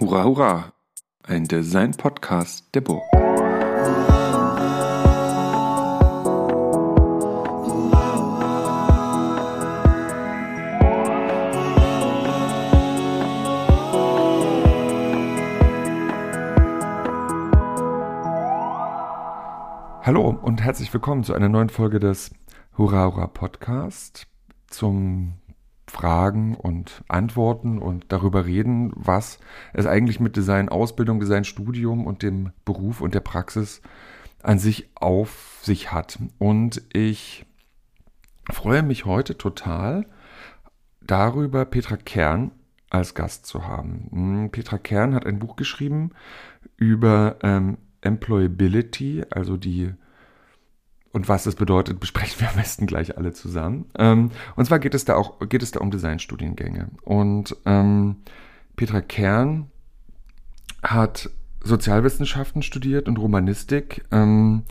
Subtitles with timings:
[0.00, 0.72] Hurra, hurra!
[1.24, 3.02] Ein Design-Podcast der Burg.
[20.04, 22.30] Hallo und herzlich willkommen zu einer neuen Folge des
[22.76, 24.28] Hurra, hurra Podcast
[24.68, 25.32] zum
[25.88, 29.38] Fragen und Antworten und darüber reden, was
[29.72, 33.80] es eigentlich mit Design Ausbildung, Design Studium und dem Beruf und der Praxis
[34.42, 36.18] an sich auf sich hat.
[36.38, 37.46] Und ich
[38.50, 40.06] freue mich heute total
[41.00, 42.52] darüber, Petra Kern
[42.90, 44.08] als Gast zu haben.
[44.10, 46.10] Hm, Petra Kern hat ein Buch geschrieben
[46.76, 49.92] über ähm, Employability, also die
[51.12, 53.86] und was das bedeutet, besprechen wir am besten gleich alle zusammen.
[53.96, 56.88] Ähm, und zwar geht es da auch, geht es da um Designstudiengänge.
[57.02, 58.16] Und ähm,
[58.76, 59.70] Petra Kern
[60.82, 64.62] hat Sozialwissenschaften studiert und Romanistik, ähm,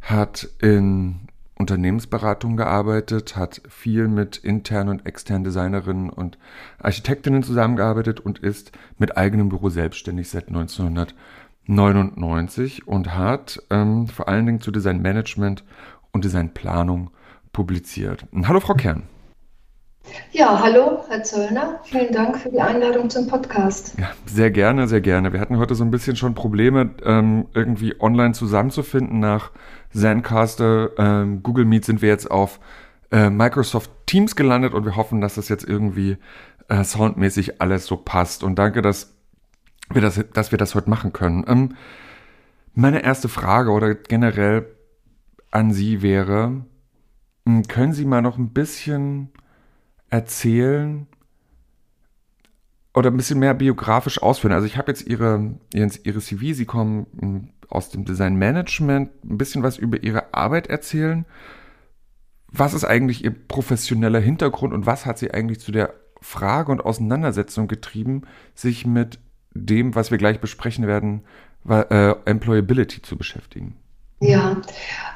[0.00, 6.38] hat in Unternehmensberatung gearbeitet, hat viel mit internen und externen Designerinnen und
[6.78, 11.14] Architektinnen zusammengearbeitet und ist mit eigenem Büro selbstständig seit 1900.
[11.68, 15.64] 99 und hat ähm, vor allen Dingen zu Designmanagement
[16.12, 17.10] und Designplanung
[17.52, 18.26] publiziert.
[18.44, 19.04] Hallo Frau Kern.
[20.32, 21.80] Ja, hallo Herr Zöllner.
[21.84, 23.94] Vielen Dank für die Einladung zum Podcast.
[23.98, 25.34] Ja, sehr gerne, sehr gerne.
[25.34, 29.20] Wir hatten heute so ein bisschen schon Probleme, ähm, irgendwie online zusammenzufinden.
[29.20, 29.50] Nach
[29.90, 32.60] Zencaster, ähm, Google Meet sind wir jetzt auf
[33.10, 36.16] äh, Microsoft Teams gelandet und wir hoffen, dass das jetzt irgendwie
[36.68, 38.42] äh, soundmäßig alles so passt.
[38.42, 39.17] Und danke, dass
[39.90, 41.44] wir das, dass wir das heute machen können.
[41.46, 41.74] Ähm,
[42.74, 44.66] meine erste Frage oder generell
[45.50, 46.64] an Sie wäre,
[47.46, 49.30] hm, können Sie mal noch ein bisschen
[50.10, 51.06] erzählen
[52.94, 54.52] oder ein bisschen mehr biografisch ausführen?
[54.52, 59.38] Also ich habe jetzt Ihre, Ihre CV, Sie kommen hm, aus dem Design Management, ein
[59.38, 61.26] bisschen was über Ihre Arbeit erzählen.
[62.50, 66.84] Was ist eigentlich Ihr professioneller Hintergrund und was hat Sie eigentlich zu der Frage und
[66.84, 68.22] Auseinandersetzung getrieben,
[68.54, 69.18] sich mit
[69.54, 71.22] dem, was wir gleich besprechen werden,
[71.68, 73.76] äh, Employability zu beschäftigen?
[74.20, 74.56] Ja,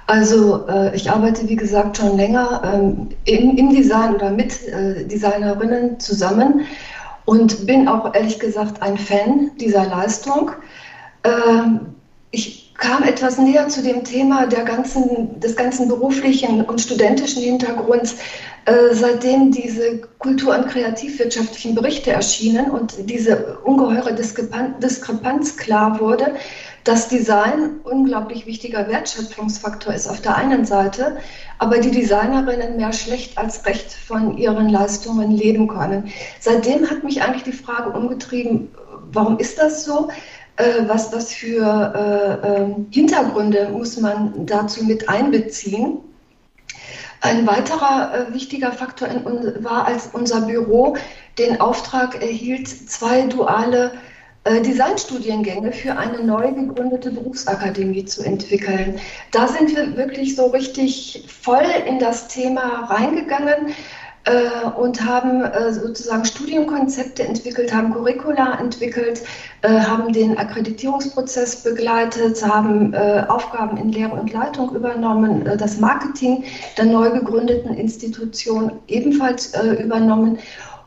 [0.06, 5.04] also äh, ich arbeite wie gesagt schon länger ähm, im, im, Design oder mit äh,
[5.06, 6.60] Designerinnen zusammen
[7.25, 10.53] und bin auch ehrlich gesagt ein Fan dieser Leistung.
[11.25, 11.94] Ähm,
[12.31, 18.16] ich kam etwas näher zu dem Thema der ganzen, des ganzen beruflichen und studentischen Hintergrunds,
[18.65, 26.34] äh, seitdem diese kultur- und kreativwirtschaftlichen Berichte erschienen und diese ungeheure Diskrepanz klar wurde,
[26.82, 31.19] dass Design unglaublich wichtiger Wertschöpfungsfaktor ist auf der einen Seite,
[31.60, 36.10] aber die Designerinnen mehr schlecht als recht von ihren Leistungen leben können.
[36.41, 38.75] Seitdem hat mich eigentlich die Frage umgetrieben,
[39.12, 40.09] warum ist das so?
[40.62, 45.98] Äh, was, was für äh, äh, Hintergründe muss man dazu mit einbeziehen?
[47.20, 50.96] Ein weiterer äh, wichtiger Faktor in, war, als unser Büro
[51.38, 53.92] den Auftrag erhielt, zwei duale
[54.44, 59.00] äh, Designstudiengänge für eine neu gegründete Berufsakademie zu entwickeln.
[59.32, 63.74] Da sind wir wirklich so richtig voll in das Thema reingegangen
[64.25, 69.22] äh, und haben äh, sozusagen Studienkonzepte entwickelt, haben Curricula entwickelt,
[69.62, 75.78] äh, haben den Akkreditierungsprozess begleitet, haben äh, Aufgaben in Lehre und Leitung übernommen, äh, das
[75.78, 76.44] Marketing
[76.77, 80.39] der neu gegründeten Institution ebenfalls übernommen.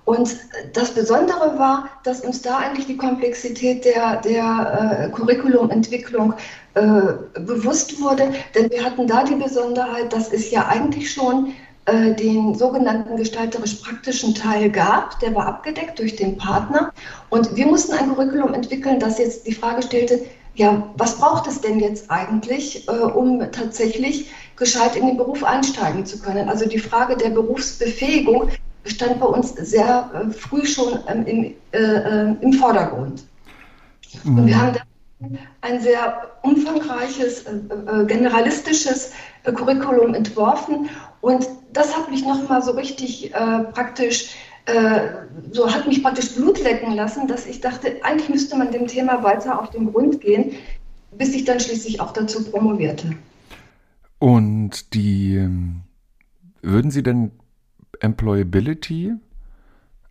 [0.06, 0.38] Und
[0.74, 6.36] das Besondere war, dass uns da eigentlich die Komplexität der, der äh, Curriculumentwicklung
[6.76, 11.52] äh, bewusst wurde, denn wir hatten da die Besonderheit, dass es ja eigentlich schon äh,
[11.88, 16.92] den sogenannten gestalterisch-praktischen Teil gab, der war abgedeckt durch den Partner.
[17.30, 20.26] Und wir mussten ein Curriculum entwickeln, das jetzt die Frage stellte,
[20.56, 26.06] ja, was braucht es denn jetzt eigentlich, äh, um tatsächlich gescheit in den Beruf einsteigen
[26.06, 26.50] zu können?
[26.50, 28.50] Also die Frage der Berufsbefähigung
[28.86, 33.26] stand bei uns sehr äh, früh schon ähm, im, äh, äh, im Vordergrund.
[34.24, 34.38] Mhm.
[34.38, 34.78] Und wir haben
[35.62, 39.12] ein sehr umfangreiches, äh, äh, generalistisches
[39.44, 40.90] äh, Curriculum entworfen
[41.26, 43.32] und das hat mich nochmal so richtig
[43.74, 44.36] praktisch
[45.52, 49.22] so hat mich praktisch Blut lecken lassen, dass ich dachte, eigentlich müsste man dem Thema
[49.24, 50.54] weiter auf den Grund gehen,
[51.16, 53.16] bis ich dann schließlich auch dazu promovierte.
[54.18, 55.82] Und die ähm,
[56.64, 57.32] würden Sie denn
[58.00, 59.14] Employability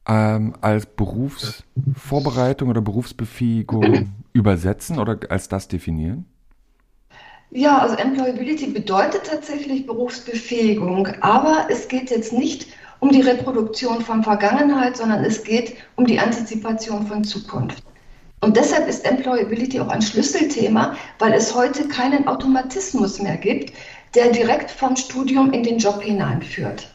[0.07, 6.27] ähm, als Berufsvorbereitung oder Berufsbefähigung übersetzen oder als das definieren?
[7.57, 12.67] Ja, also Employability bedeutet tatsächlich Berufsbefähigung, aber es geht jetzt nicht
[12.99, 17.85] um die Reproduktion von Vergangenheit, sondern es geht um die Antizipation von Zukunft.
[18.41, 23.73] Und deshalb ist Employability auch ein Schlüsselthema, weil es heute keinen Automatismus mehr gibt,
[24.17, 26.93] der direkt vom Studium in den Job hineinführt.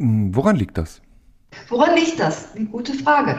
[0.00, 1.00] Hm, woran liegt das?
[1.68, 2.52] Woran liegt das?
[2.54, 3.38] Die gute Frage.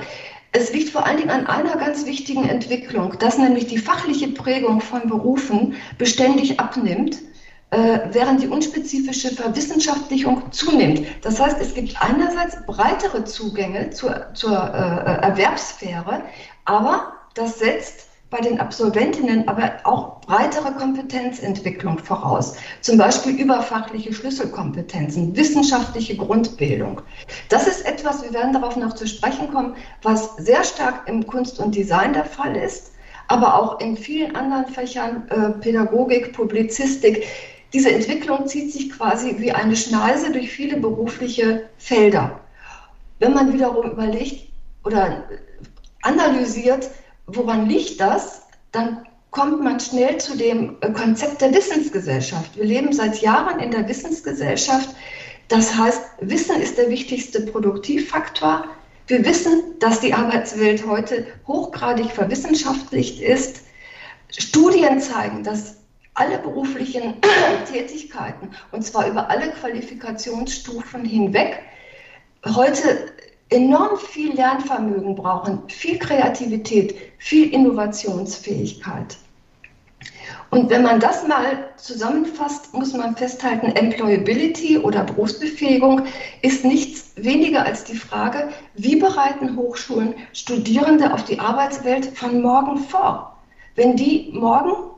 [0.56, 4.82] Es liegt vor allen Dingen an einer ganz wichtigen Entwicklung, dass nämlich die fachliche Prägung
[4.82, 7.18] von Berufen beständig abnimmt,
[7.72, 11.08] äh, während die unspezifische Verwissenschaftlichung zunimmt.
[11.24, 16.24] Das heißt, es gibt einerseits breitere Zugänge zur, zur äh, Erwerbssphäre,
[16.66, 25.36] aber das setzt bei den Absolventinnen aber auch breitere Kompetenzentwicklung voraus, zum Beispiel überfachliche Schlüsselkompetenzen,
[25.36, 27.02] wissenschaftliche Grundbildung.
[27.50, 31.60] Das ist etwas, wir werden darauf noch zu sprechen kommen, was sehr stark im Kunst
[31.60, 32.94] und Design der Fall ist,
[33.28, 37.28] aber auch in vielen anderen Fächern, äh, Pädagogik, Publizistik.
[37.72, 42.40] Diese Entwicklung zieht sich quasi wie eine Schneise durch viele berufliche Felder.
[43.20, 44.50] Wenn man wiederum überlegt
[44.84, 45.24] oder
[46.02, 46.90] analysiert,
[47.28, 48.44] woran liegt das?
[48.72, 52.56] Dann kommt man schnell zu dem äh, Konzept der Wissensgesellschaft.
[52.56, 54.90] Wir leben seit Jahren in der Wissensgesellschaft.
[55.48, 58.66] Das heißt, Wissen ist der wichtigste Produktivfaktor.
[59.08, 63.62] Wir wissen, dass die Arbeitswelt heute hochgradig verwissenschaftlicht ist.
[64.30, 65.78] Studien zeigen, dass
[66.14, 67.16] alle beruflichen
[67.72, 71.60] Tätigkeiten, und zwar über alle Qualifikationsstufen hinweg,
[72.46, 73.12] heute
[73.54, 79.18] enorm viel Lernvermögen brauchen, viel Kreativität, viel Innovationsfähigkeit.
[80.50, 86.04] Und wenn man das mal zusammenfasst, muss man festhalten, Employability oder Berufsbefähigung
[86.44, 92.78] ist nichts weniger als die Frage, wie bereiten Hochschulen Studierende auf die Arbeitswelt von morgen
[92.78, 93.36] vor?
[93.76, 94.93] Wenn die morgen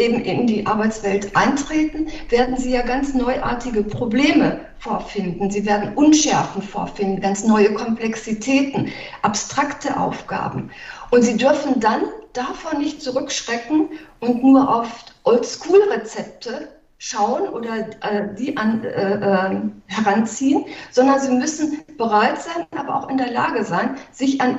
[0.00, 5.50] eben in die Arbeitswelt eintreten, werden sie ja ganz neuartige Probleme vorfinden.
[5.50, 8.90] Sie werden Unschärfen vorfinden, ganz neue Komplexitäten,
[9.22, 10.70] abstrakte Aufgaben.
[11.10, 12.02] Und sie dürfen dann
[12.32, 14.88] davon nicht zurückschrecken und nur auf
[15.24, 16.68] Oldschool-Rezepte
[17.02, 23.08] schauen oder äh, die an, äh, äh, heranziehen, sondern sie müssen bereit sein, aber auch
[23.08, 24.58] in der Lage sein, sich an,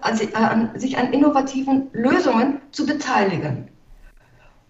[0.00, 3.68] also, äh, an, sich an innovativen Lösungen zu beteiligen.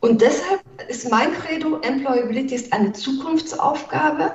[0.00, 4.32] Und deshalb ist mein Credo, Employability ist eine Zukunftsaufgabe,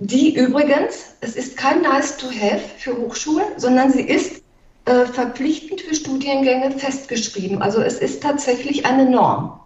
[0.00, 4.42] die übrigens, es ist kein Nice to Have für Hochschulen, sondern sie ist
[4.86, 7.62] äh, verpflichtend für Studiengänge festgeschrieben.
[7.62, 9.60] Also es ist tatsächlich eine Norm.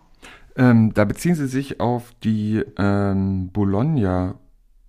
[0.56, 4.34] Ähm, da beziehen Sie sich auf die ähm, Bologna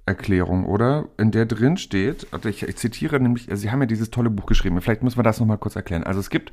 [0.05, 1.07] Erklärung, oder?
[1.17, 4.31] In der drin steht, also ich, ich zitiere nämlich, also Sie haben ja dieses tolle
[4.31, 6.03] Buch geschrieben, vielleicht müssen wir das nochmal kurz erklären.
[6.03, 6.51] Also es gibt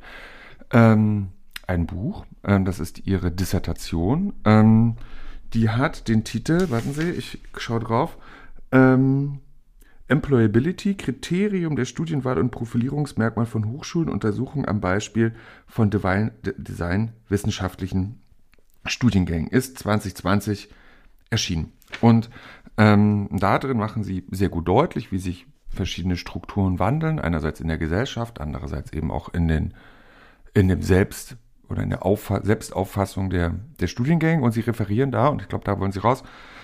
[0.71, 1.29] ähm,
[1.67, 4.33] ein Buch, ähm, das ist ihre Dissertation.
[4.45, 4.95] Ähm,
[5.53, 8.17] die hat den Titel, warten Sie, ich schaue drauf,
[8.71, 9.39] ähm,
[10.07, 15.35] Employability, Kriterium der Studienwahl und Profilierungsmerkmal von Hochschulen, Untersuchung am Beispiel
[15.67, 18.21] von Design wissenschaftlichen
[18.85, 20.69] Studiengängen, ist 2020
[21.29, 21.73] erschienen.
[21.99, 22.29] Und
[22.77, 27.77] ähm, da machen sie sehr gut deutlich, wie sich verschiedene Strukturen wandeln, einerseits in der
[27.77, 29.73] Gesellschaft, andererseits eben auch in, den,
[30.53, 31.35] in dem Selbst,
[31.69, 35.65] oder in der Auffa Selbstauffassung der, der Studiengänge und sie referieren da, und ich glaube,
[35.65, 36.23] da wollen sie raus,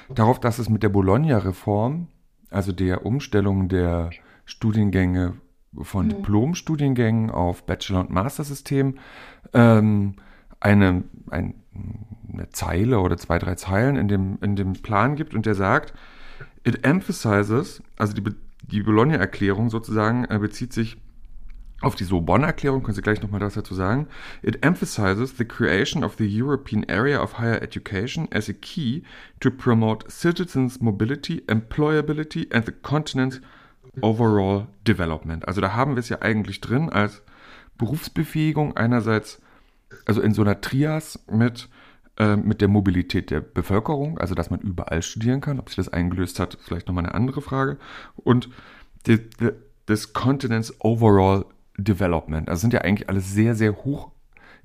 [0.09, 2.07] darauf, dass es mit der Bologna-Reform,
[2.49, 4.11] also der Umstellung der
[4.45, 5.33] Studiengänge
[5.81, 6.09] von mhm.
[6.09, 8.97] Diplom-Studiengängen auf Bachelor- und Master-System,
[9.53, 10.15] ähm,
[10.59, 11.55] eine, ein,
[12.31, 15.93] eine Zeile oder zwei, drei Zeilen in dem, in dem Plan gibt und der sagt,
[16.63, 18.23] it emphasizes, also die,
[18.61, 20.97] die Bologna-Erklärung sozusagen äh, bezieht sich
[21.83, 24.07] auf die Sorbonne-Erklärung können Sie gleich nochmal was dazu sagen.
[24.41, 29.03] It emphasizes the creation of the European Area of Higher Education as a key
[29.39, 33.41] to promote citizens' mobility, employability and the continent's
[34.01, 35.47] overall development.
[35.47, 37.21] Also da haben wir es ja eigentlich drin als
[37.77, 39.41] Berufsbefähigung einerseits,
[40.05, 41.69] also in so einer Trias mit,
[42.17, 45.59] äh, mit der Mobilität der Bevölkerung, also dass man überall studieren kann.
[45.59, 47.77] Ob sich das eingelöst hat, vielleicht nochmal eine andere Frage.
[48.15, 48.49] Und
[49.87, 51.45] des Continents overall
[51.77, 52.49] Development.
[52.49, 54.11] Also sind ja eigentlich alles sehr, sehr hoch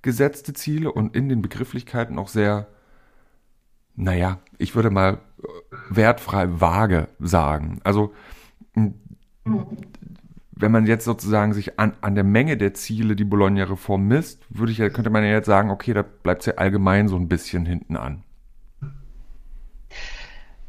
[0.03, 2.69] gesetzte Ziele und in den Begrifflichkeiten auch sehr,
[3.97, 5.47] naja, ich würde mal äh,
[5.91, 7.81] wertfrei vage sagen.
[7.85, 8.13] Also
[10.61, 14.73] wenn man jetzt sozusagen sich an, an der Menge der Ziele die Bologna-Reform misst, würde
[14.73, 17.65] ich, könnte man ja jetzt sagen, okay, da bleibt es ja allgemein so ein bisschen
[17.65, 18.25] hinten an.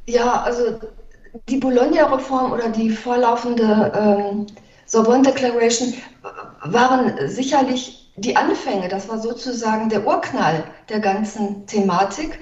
[0.06, 0.80] Ja, also
[1.48, 4.48] die Bologna-Reform oder die vorlaufende ähm,
[4.90, 5.94] Sorbonne Declaration
[6.64, 8.88] waren sicherlich die Anfänge.
[8.88, 12.40] Das war sozusagen der Urknall der ganzen Thematik.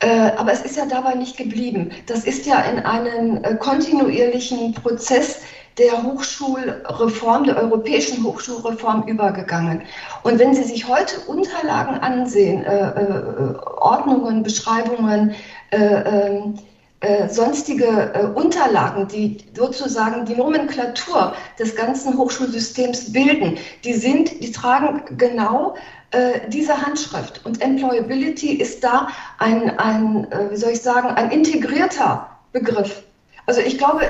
[0.00, 1.90] Äh, aber es ist ja dabei nicht geblieben.
[2.06, 5.40] Das ist ja in einem äh, kontinuierlichen Prozess
[5.78, 9.82] der Hochschulreform, der europäischen Hochschulreform übergegangen.
[10.24, 15.34] Und wenn Sie sich heute Unterlagen ansehen, äh, Ordnungen, Beschreibungen,
[15.70, 16.58] äh, ähm,
[17.00, 24.50] äh, sonstige äh, Unterlagen, die sozusagen die Nomenklatur des ganzen Hochschulsystems bilden, die sind, die
[24.50, 25.76] tragen genau
[26.10, 27.46] äh, diese Handschrift.
[27.46, 33.04] Und Employability ist da ein, ein wie soll ich sagen, ein integrierter Begriff.
[33.46, 34.02] Also ich glaube,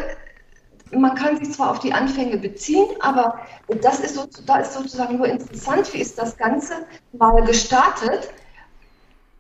[0.91, 3.41] man kann sich zwar auf die Anfänge beziehen, aber
[3.83, 8.31] das ist so, da ist sozusagen nur interessant, wie ist das Ganze mal gestartet.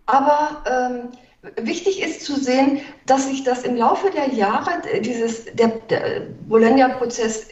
[0.06, 1.08] Aber ähm,
[1.56, 7.48] wichtig ist zu sehen, dass sich das im Laufe der Jahre, dieses, der, der Bologna-Prozess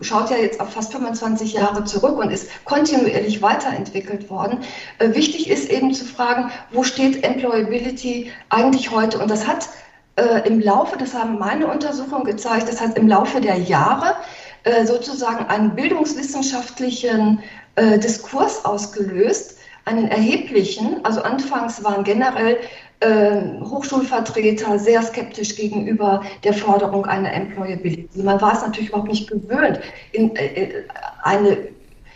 [0.00, 4.60] schaut ja jetzt auf fast 25 Jahre zurück und ist kontinuierlich weiterentwickelt worden.
[4.98, 9.18] Äh, wichtig ist eben zu fragen, wo steht Employability eigentlich heute?
[9.18, 9.68] Und das hat
[10.16, 14.16] äh, im Laufe, das haben meine Untersuchungen gezeigt, das hat im Laufe der Jahre
[14.64, 17.42] äh, sozusagen einen bildungswissenschaftlichen
[17.76, 21.04] äh, Diskurs ausgelöst, einen erheblichen.
[21.04, 22.58] Also anfangs waren generell
[23.00, 28.22] ähm, Hochschulvertreter sehr skeptisch gegenüber der Forderung einer Employability.
[28.22, 29.80] Man war es natürlich überhaupt nicht gewöhnt,
[30.12, 30.84] in, äh,
[31.22, 31.68] eine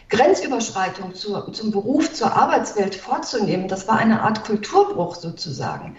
[0.09, 3.67] Grenzüberschreitung zur, zum Beruf, zur Arbeitswelt vorzunehmen.
[3.67, 5.97] Das war eine Art Kulturbruch sozusagen.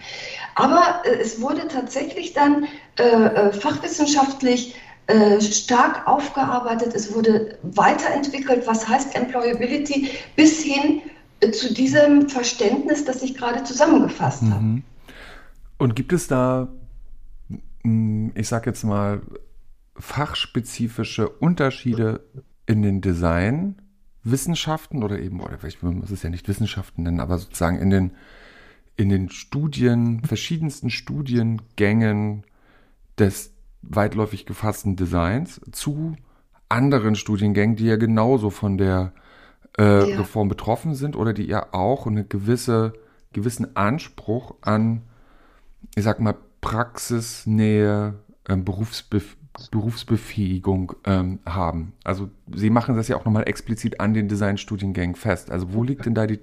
[0.55, 4.75] Aber äh, es wurde tatsächlich dann äh, äh fachwissenschaftlich
[5.07, 6.93] äh, stark aufgearbeitet.
[6.95, 11.09] Es wurde weiterentwickelt, was heißt Employability, bis hin äh,
[11.51, 14.53] zu diesem Verständnis, das ich gerade zusammengefasst mhm.
[14.53, 14.81] habe.
[15.77, 16.67] Und gibt es da,
[17.83, 19.21] ich sage jetzt mal,
[19.95, 22.23] fachspezifische Unterschiede
[22.65, 23.75] in den Design?
[24.23, 28.11] Wissenschaften oder eben, oder vielleicht muss es ja nicht Wissenschaften nennen, aber sozusagen in den,
[28.95, 32.43] in den Studien, verschiedensten Studiengängen
[33.17, 36.15] des weitläufig gefassten Designs zu
[36.69, 39.13] anderen Studiengängen, die ja genauso von der
[39.79, 40.17] äh, ja.
[40.17, 42.93] Reform betroffen sind oder die ja auch eine gewisse,
[43.33, 45.03] gewissen Anspruch an,
[45.95, 48.15] ich sag mal, Praxisnähe,
[48.47, 49.37] äh, Berufsbef
[49.71, 51.93] Berufsbefähigung ähm, haben.
[52.03, 55.49] Also Sie machen das ja auch nochmal explizit an den Designstudiengängen fest.
[55.49, 56.39] Also wo liegt denn da die,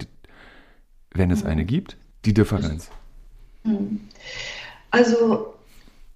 [1.13, 2.91] wenn es eine gibt, die Differenz?
[4.91, 5.54] Also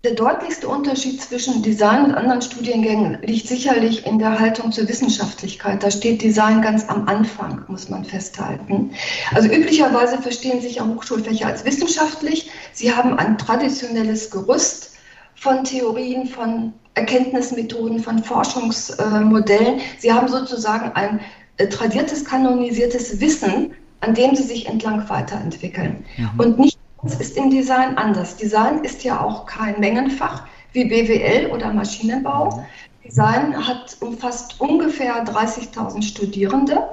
[0.04, 5.82] der deutlichste Unterschied zwischen Design und anderen Studiengängen liegt sicherlich in der Haltung zur Wissenschaftlichkeit.
[5.82, 8.92] Da steht Design ganz am Anfang, muss man festhalten.
[9.34, 12.48] Also üblicherweise verstehen sich ja Hochschulfächer als wissenschaftlich.
[12.72, 14.92] Sie haben ein traditionelles Gerüst
[15.34, 19.80] von Theorien, von Erkenntnismethoden, von Forschungsmodellen.
[19.98, 21.20] Sie haben sozusagen ein
[21.56, 26.04] äh, tradiertes, kanonisiertes Wissen, an dem sie sich entlang weiterentwickeln.
[26.16, 26.40] Mhm.
[26.40, 28.36] Und nicht alles ist im Design anders.
[28.36, 32.64] Design ist ja auch kein Mengenfach wie BWL oder Maschinenbau.
[33.04, 36.88] Design hat umfasst ungefähr 30.000 Studierende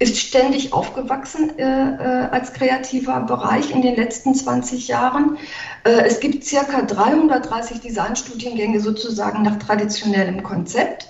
[0.00, 5.38] ist ständig aufgewachsen äh, äh, als kreativer Bereich in den letzten 20 Jahren.
[5.84, 11.08] Äh, es gibt circa 330 Designstudiengänge sozusagen nach traditionellem Konzept.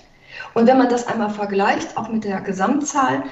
[0.55, 3.23] Und wenn man das einmal vergleicht, auch mit der Gesamtzahl,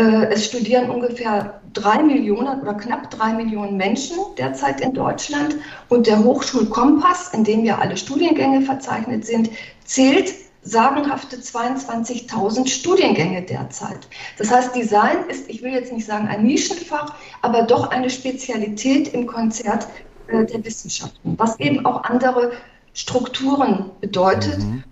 [0.00, 5.56] es studieren ungefähr drei Millionen oder knapp drei Millionen Menschen derzeit in Deutschland.
[5.88, 9.50] Und der Hochschulkompass, in dem ja alle Studiengänge verzeichnet sind,
[9.84, 14.08] zählt sagenhafte 22.000 Studiengänge derzeit.
[14.38, 19.12] Das heißt, Design ist, ich will jetzt nicht sagen ein Nischenfach, aber doch eine Spezialität
[19.12, 19.86] im Konzert
[20.28, 22.52] äh, der Wissenschaften, was eben auch andere
[22.94, 24.58] Strukturen bedeutet.
[24.58, 24.84] Mhm.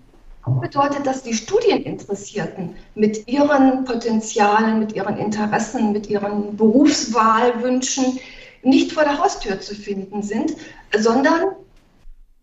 [0.45, 8.19] Bedeutet, dass die Studieninteressierten mit ihren Potenzialen, mit ihren Interessen, mit ihren Berufswahlwünschen
[8.61, 10.53] nicht vor der Haustür zu finden sind,
[10.97, 11.55] sondern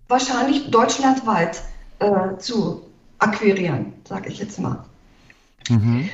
[0.08, 1.62] wahrscheinlich deutschlandweit
[1.98, 2.82] äh, zu
[3.18, 4.84] akquirieren, sage ich jetzt mal.
[5.68, 6.08] Mhm.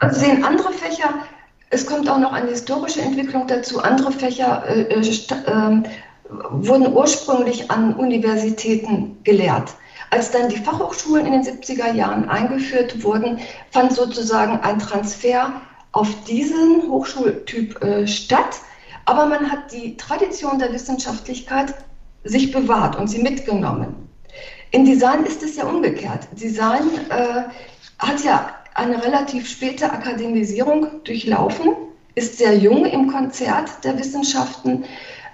[0.00, 1.24] Also sehen andere Fächer,
[1.70, 5.82] es kommt auch noch eine historische Entwicklung dazu, andere Fächer äh, äh, äh,
[6.50, 9.74] wurden ursprünglich an Universitäten gelehrt.
[10.10, 13.38] Als dann die Fachhochschulen in den 70er Jahren eingeführt wurden,
[13.70, 15.60] fand sozusagen ein Transfer
[15.92, 18.60] auf diesen Hochschultyp äh, statt.
[19.04, 21.74] Aber man hat die Tradition der Wissenschaftlichkeit
[22.24, 24.08] sich bewahrt und sie mitgenommen.
[24.70, 26.28] In Design ist es ja umgekehrt.
[26.32, 27.44] Design äh,
[27.98, 31.74] hat ja eine relativ späte Akademisierung durchlaufen,
[32.14, 34.84] ist sehr jung im Konzert der Wissenschaften.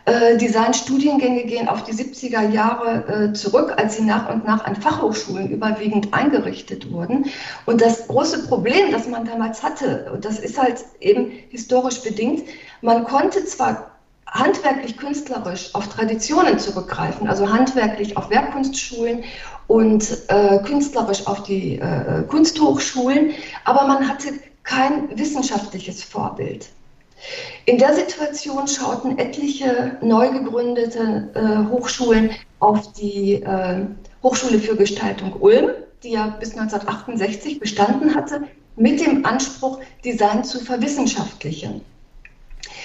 [0.06, 4.76] Äh, Designstudiengänge gehen auf die 70er Jahre äh, zurück, als sie nach und nach an
[4.76, 7.26] Fachhochschulen überwiegend eingerichtet wurden.
[7.64, 12.42] Und das große Problem, das man damals hatte, und das ist halt eben historisch bedingt,
[12.82, 13.92] man konnte zwar
[14.26, 19.24] handwerklich künstlerisch auf Traditionen zurückgreifen, also handwerklich auf Werkkunstschulen
[19.68, 23.30] und äh, künstlerisch auf die äh, Kunsthochschulen,
[23.64, 24.34] aber man hatte
[24.64, 26.68] kein wissenschaftliches Vorbild.
[27.66, 33.86] In der Situation schauten etliche neu gegründete äh, Hochschulen auf die äh,
[34.22, 35.70] Hochschule für Gestaltung Ulm,
[36.02, 38.42] die ja bis 1968 bestanden hatte,
[38.76, 41.80] mit dem Anspruch, Design zu verwissenschaftlichen.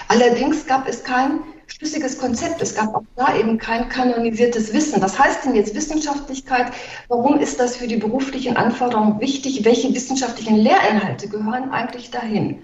[0.08, 2.62] Allerdings gab es kein schlüssiges Konzept.
[2.62, 5.02] Es gab auch da eben kein kanonisiertes Wissen.
[5.02, 6.72] Was heißt denn jetzt Wissenschaftlichkeit?
[7.08, 9.66] Warum ist das für die beruflichen Anforderungen wichtig?
[9.66, 12.62] Welche wissenschaftlichen Lehrinhalte gehören eigentlich dahin?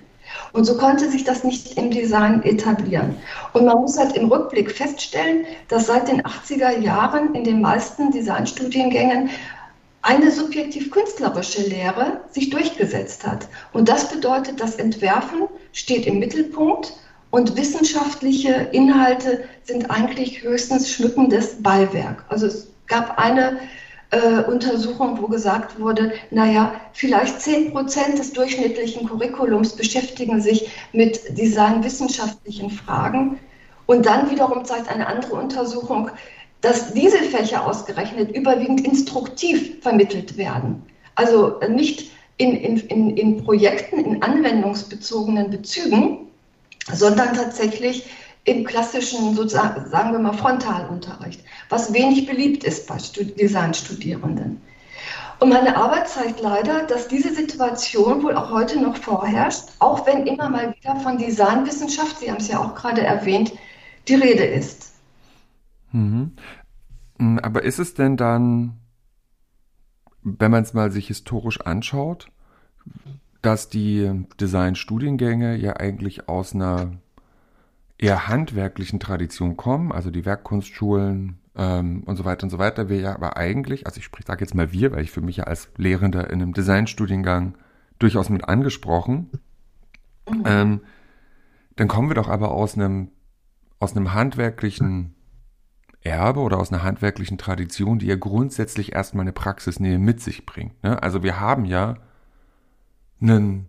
[0.54, 3.18] Und so konnte sich das nicht im Design etablieren.
[3.54, 8.12] Und man muss halt im Rückblick feststellen, dass seit den 80er Jahren in den meisten
[8.12, 9.30] Designstudiengängen
[10.02, 13.48] eine subjektiv-künstlerische Lehre sich durchgesetzt hat.
[13.74, 16.94] Und das bedeutet, das Entwerfen steht im Mittelpunkt
[17.32, 22.24] und wissenschaftliche Inhalte sind eigentlich höchstens schmückendes Beiwerk.
[22.30, 23.60] Also es gab eine
[24.12, 31.38] äh, Untersuchung, wo gesagt wurde, naja, vielleicht 10 Prozent des durchschnittlichen Curriculums beschäftigen sich mit
[31.38, 33.40] designwissenschaftlichen Fragen.
[33.86, 36.10] Und dann wiederum zeigt eine andere Untersuchung,
[36.62, 40.84] dass diese Fächer ausgerechnet überwiegend instruktiv vermittelt werden.
[41.16, 46.28] Also nicht in, in, in, in Projekten, in anwendungsbezogenen Bezügen,
[46.92, 48.06] sondern tatsächlich
[48.46, 54.62] im klassischen, sozusagen, sagen wir mal, Frontalunterricht, was wenig beliebt ist bei Designstudierenden.
[55.40, 60.26] Und meine Arbeit zeigt leider, dass diese Situation wohl auch heute noch vorherrscht, auch wenn
[60.28, 63.52] immer mal wieder von Designwissenschaft, Sie haben es ja auch gerade erwähnt,
[64.08, 64.94] die Rede ist.
[65.92, 66.34] Mhm.
[67.18, 68.78] Mm, aber ist es denn dann,
[70.22, 72.28] wenn man es mal sich historisch anschaut,
[73.42, 76.94] dass die Designstudiengänge ja eigentlich aus einer
[77.98, 83.00] eher handwerklichen Tradition kommen, also die Werkkunstschulen ähm, und so weiter und so weiter, wir
[83.00, 85.70] ja aber eigentlich, also ich sage jetzt mal wir, weil ich für mich ja als
[85.78, 87.58] Lehrender in einem Designstudiengang
[88.00, 89.30] durchaus mit angesprochen,
[90.30, 90.44] mhm.
[90.46, 90.82] ähm,
[91.78, 93.10] dann kommen wir doch aber aus einem,
[93.80, 95.16] aus einem handwerklichen
[96.02, 100.82] Erbe oder aus einer handwerklichen Tradition, die ja grundsätzlich erstmal eine Praxisnähe mit sich bringt.
[100.84, 101.02] Ne?
[101.02, 101.96] Also wir haben ja
[103.22, 103.68] einen,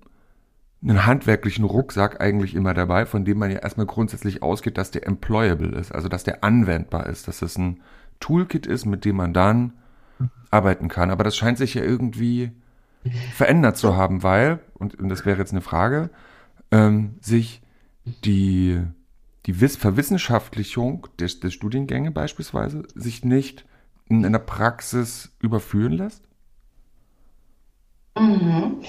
[0.88, 5.06] einen handwerklichen Rucksack eigentlich immer dabei, von dem man ja erstmal grundsätzlich ausgeht, dass der
[5.06, 7.80] employable ist, also dass der anwendbar ist, dass es ein
[8.20, 9.72] Toolkit ist, mit dem man dann
[10.50, 11.10] arbeiten kann.
[11.10, 12.52] Aber das scheint sich ja irgendwie
[13.34, 16.10] verändert zu haben, weil, und, und das wäre jetzt eine Frage,
[16.70, 17.62] ähm, sich
[18.24, 18.80] die,
[19.46, 23.64] die Verwissenschaftlichung des, des Studiengänge beispielsweise sich nicht
[24.08, 26.22] in einer Praxis überführen lässt?
[28.18, 28.82] Mhm.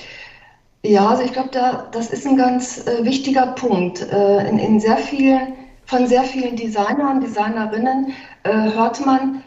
[0.87, 4.01] Ja, also ich glaube, da, das ist ein ganz äh, wichtiger Punkt.
[4.09, 5.53] Äh, in, in, sehr vielen,
[5.85, 9.43] von sehr vielen Designern, Designerinnen äh, hört man,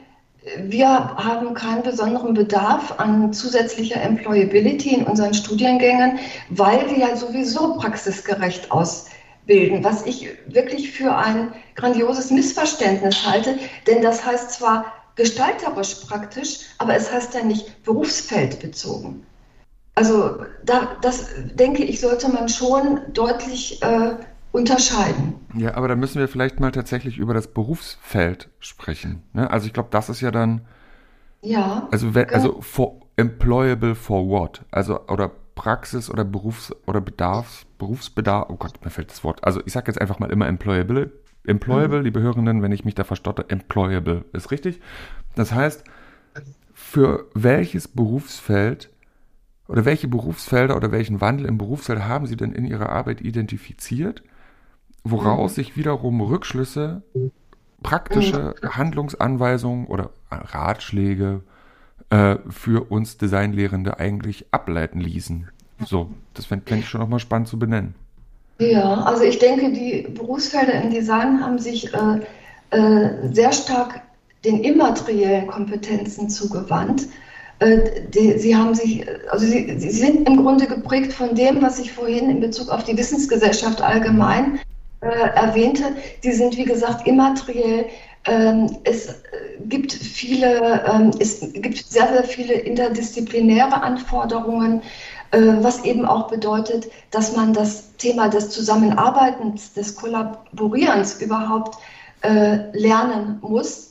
[0.58, 6.18] wir haben keinen besonderen Bedarf an zusätzlicher Employability in unseren Studiengängen,
[6.50, 14.02] weil wir ja sowieso praxisgerecht ausbilden, was ich wirklich für ein grandioses Missverständnis halte, denn
[14.02, 19.24] das heißt zwar gestalterisch praktisch, aber es heißt ja nicht berufsfeldbezogen.
[20.00, 24.12] Also da, das denke ich, sollte man schon deutlich äh,
[24.50, 25.34] unterscheiden.
[25.54, 29.22] Ja, aber da müssen wir vielleicht mal tatsächlich über das Berufsfeld sprechen.
[29.34, 29.50] Ne?
[29.50, 30.62] Also ich glaube, das ist ja dann.
[31.42, 31.86] Ja.
[31.90, 34.62] Also, wenn, also for, employable for what?
[34.70, 38.48] Also oder Praxis oder Berufs- oder Bedarfs, Berufsbedarf.
[38.48, 39.44] Oh Gott, mir fällt das Wort.
[39.44, 41.12] Also ich sage jetzt einfach mal immer employable.
[41.44, 42.04] Employable, mhm.
[42.04, 44.80] liebe Hörenden, wenn ich mich da verstotte, employable ist richtig.
[45.34, 45.84] Das heißt,
[46.72, 48.88] für welches Berufsfeld
[49.70, 54.22] oder welche Berufsfelder oder welchen Wandel im Berufsfeld haben Sie denn in Ihrer Arbeit identifiziert,
[55.04, 55.54] woraus mhm.
[55.54, 57.02] sich wiederum Rückschlüsse,
[57.80, 58.76] praktische mhm.
[58.76, 61.42] Handlungsanweisungen oder Ratschläge
[62.10, 65.48] äh, für uns Designlehrende eigentlich ableiten ließen?
[65.86, 67.94] So, das fände fänd ich schon nochmal spannend zu benennen.
[68.58, 72.20] Ja, also ich denke, die Berufsfelder im Design haben sich äh,
[72.76, 74.02] äh, sehr stark
[74.44, 77.06] den immateriellen Kompetenzen zugewandt.
[77.60, 81.78] Äh, die, sie haben sich, also sie, sie, sind im Grunde geprägt von dem, was
[81.78, 84.58] ich vorhin in Bezug auf die Wissensgesellschaft allgemein
[85.02, 85.94] äh, erwähnte.
[86.24, 87.86] Die sind, wie gesagt, immateriell.
[88.26, 89.12] Ähm, es äh,
[89.66, 94.82] gibt viele, ähm, es gibt sehr, sehr viele interdisziplinäre Anforderungen,
[95.30, 101.76] äh, was eben auch bedeutet, dass man das Thema des Zusammenarbeitens, des Kollaborierens überhaupt
[102.22, 103.89] äh, lernen muss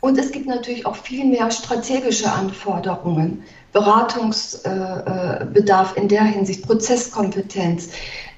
[0.00, 7.88] Und es gibt natürlich auch viel mehr strategische Anforderungen, Beratungsbedarf in der Hinsicht, Prozesskompetenz.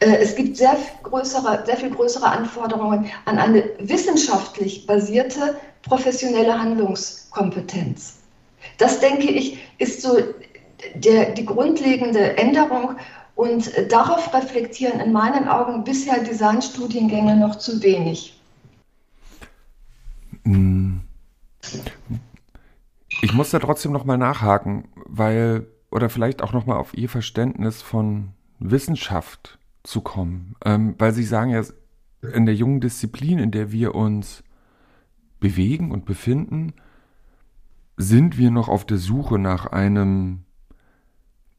[0.01, 8.15] Äh, es gibt sehr, größere, sehr viel größere Anforderungen an eine wissenschaftlich basierte professionelle Handlungskompetenz.
[8.79, 10.19] Das, denke ich, ist so
[10.95, 12.97] der, die grundlegende Änderung
[13.35, 18.40] und darauf reflektieren in meinen Augen bisher Designstudiengänge noch zu wenig.
[23.23, 27.09] Ich muss da trotzdem noch mal nachhaken, weil oder vielleicht auch noch mal auf Ihr
[27.09, 31.63] Verständnis von Wissenschaft zu kommen, ähm, weil Sie sagen ja
[32.23, 34.45] in der jungen Disziplin, in der wir uns
[35.41, 36.75] bewegen und befinden,
[37.97, 40.45] sind wir noch auf der Suche nach einem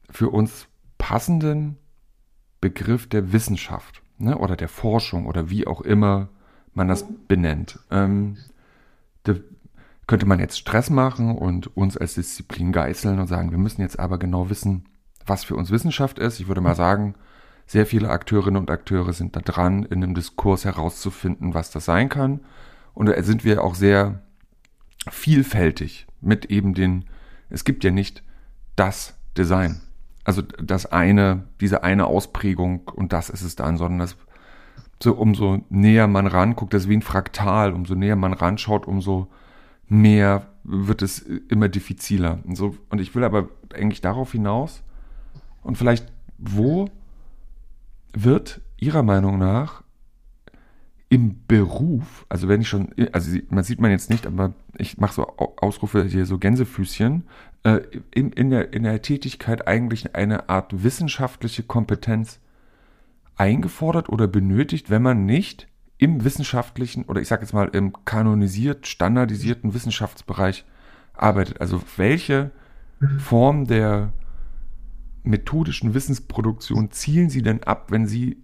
[0.08, 1.78] für uns passenden
[2.60, 6.28] Begriff der Wissenschaft ne, oder der Forschung oder wie auch immer
[6.74, 7.80] man das benennt.
[7.90, 8.36] Ähm,
[9.24, 9.34] da
[10.06, 13.98] könnte man jetzt Stress machen und uns als Disziplin geißeln und sagen, wir müssen jetzt
[13.98, 14.88] aber genau wissen,
[15.26, 16.40] was für uns Wissenschaft ist.
[16.40, 17.14] Ich würde mal sagen,
[17.66, 22.08] sehr viele Akteurinnen und Akteure sind da dran, in einem Diskurs herauszufinden, was das sein
[22.08, 22.40] kann.
[22.94, 24.22] Und da sind wir auch sehr
[25.10, 27.06] vielfältig mit eben den,
[27.48, 28.22] es gibt ja nicht
[28.76, 29.80] das Design.
[30.24, 34.16] Also das eine, diese eine Ausprägung und das ist es dann, sondern das
[35.02, 39.28] so umso näher man ranguckt, das ist wie ein Fraktal, umso näher man ranschaut, umso
[39.92, 42.40] mehr wird es immer diffiziler.
[42.44, 44.82] Und, so, und ich will aber eigentlich darauf hinaus
[45.62, 46.88] und vielleicht, wo
[48.12, 49.84] wird Ihrer Meinung nach
[51.08, 55.14] im Beruf, also wenn ich schon, also man sieht man jetzt nicht, aber ich mache
[55.14, 57.24] so Ausrufe hier, so Gänsefüßchen,
[57.64, 62.40] äh, in, in, der, in der Tätigkeit eigentlich eine Art wissenschaftliche Kompetenz
[63.36, 65.68] eingefordert oder benötigt, wenn man nicht
[66.02, 70.64] im wissenschaftlichen oder ich sage jetzt mal im kanonisiert, standardisierten Wissenschaftsbereich
[71.14, 71.60] arbeitet.
[71.60, 72.50] Also welche
[73.18, 74.12] Form der
[75.22, 78.38] methodischen Wissensproduktion zielen Sie denn ab, wenn Sie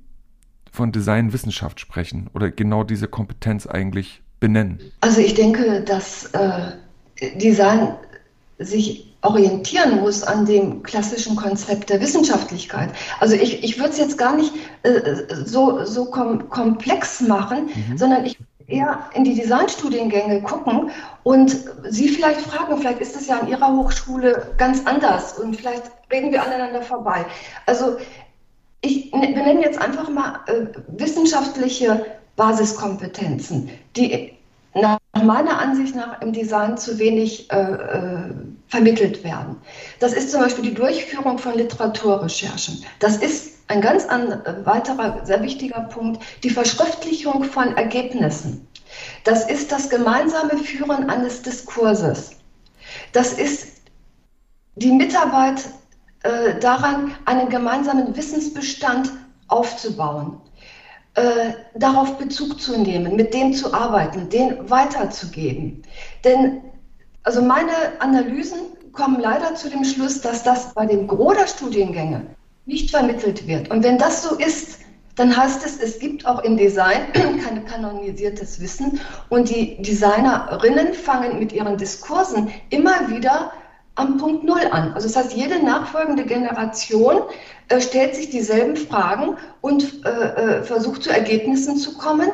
[0.70, 4.78] von Designwissenschaft sprechen oder genau diese Kompetenz eigentlich benennen?
[5.00, 6.76] Also ich denke, dass äh,
[7.38, 7.96] Design
[8.60, 12.90] sich orientieren muss an dem klassischen Konzept der Wissenschaftlichkeit.
[13.18, 14.52] Also ich, ich würde es jetzt gar nicht
[15.44, 17.98] so, so kom komplex machen, mhm.
[17.98, 18.38] sondern ich
[18.68, 20.90] eher in die Designstudiengänge gucken
[21.22, 21.56] und
[21.88, 26.32] Sie vielleicht fragen, vielleicht ist es ja an Ihrer Hochschule ganz anders und vielleicht reden
[26.32, 27.24] wir aneinander vorbei.
[27.66, 27.96] Also
[28.80, 34.32] ich benenne jetzt einfach mal äh, wissenschaftliche Basiskompetenzen, die
[34.74, 38.18] nach meiner Ansicht nach im Design zu wenig äh, äh,
[38.68, 39.56] vermittelt werden.
[39.98, 42.84] Das ist zum Beispiel die Durchführung von Literaturrecherchen.
[43.00, 48.66] Das ist ein ganz an, äh, weiterer sehr wichtiger Punkt, die Verschriftlichung von Ergebnissen.
[49.24, 52.32] Das ist das gemeinsame Führen eines Diskurses.
[53.12, 53.82] Das ist
[54.76, 55.66] die Mitarbeit
[56.22, 59.12] äh, daran, einen gemeinsamen Wissensbestand
[59.48, 60.40] aufzubauen,
[61.14, 65.82] äh, darauf Bezug zu nehmen, mit dem zu arbeiten, den weiterzugeben.
[66.24, 66.62] Denn
[67.22, 68.58] also meine Analysen
[68.92, 72.37] kommen leider zu dem Schluss, dass das bei dem Gros der Studiengänge
[72.68, 73.70] nicht vermittelt wird.
[73.70, 74.80] Und wenn das so ist,
[75.16, 79.00] dann heißt es, es gibt auch im Design kein kanonisiertes Wissen
[79.30, 83.52] und die Designerinnen fangen mit ihren Diskursen immer wieder
[83.96, 84.92] am Punkt Null an.
[84.92, 87.22] Also das heißt, jede nachfolgende Generation
[87.68, 92.30] äh, stellt sich dieselben Fragen und äh, äh, versucht zu Ergebnissen zu kommen,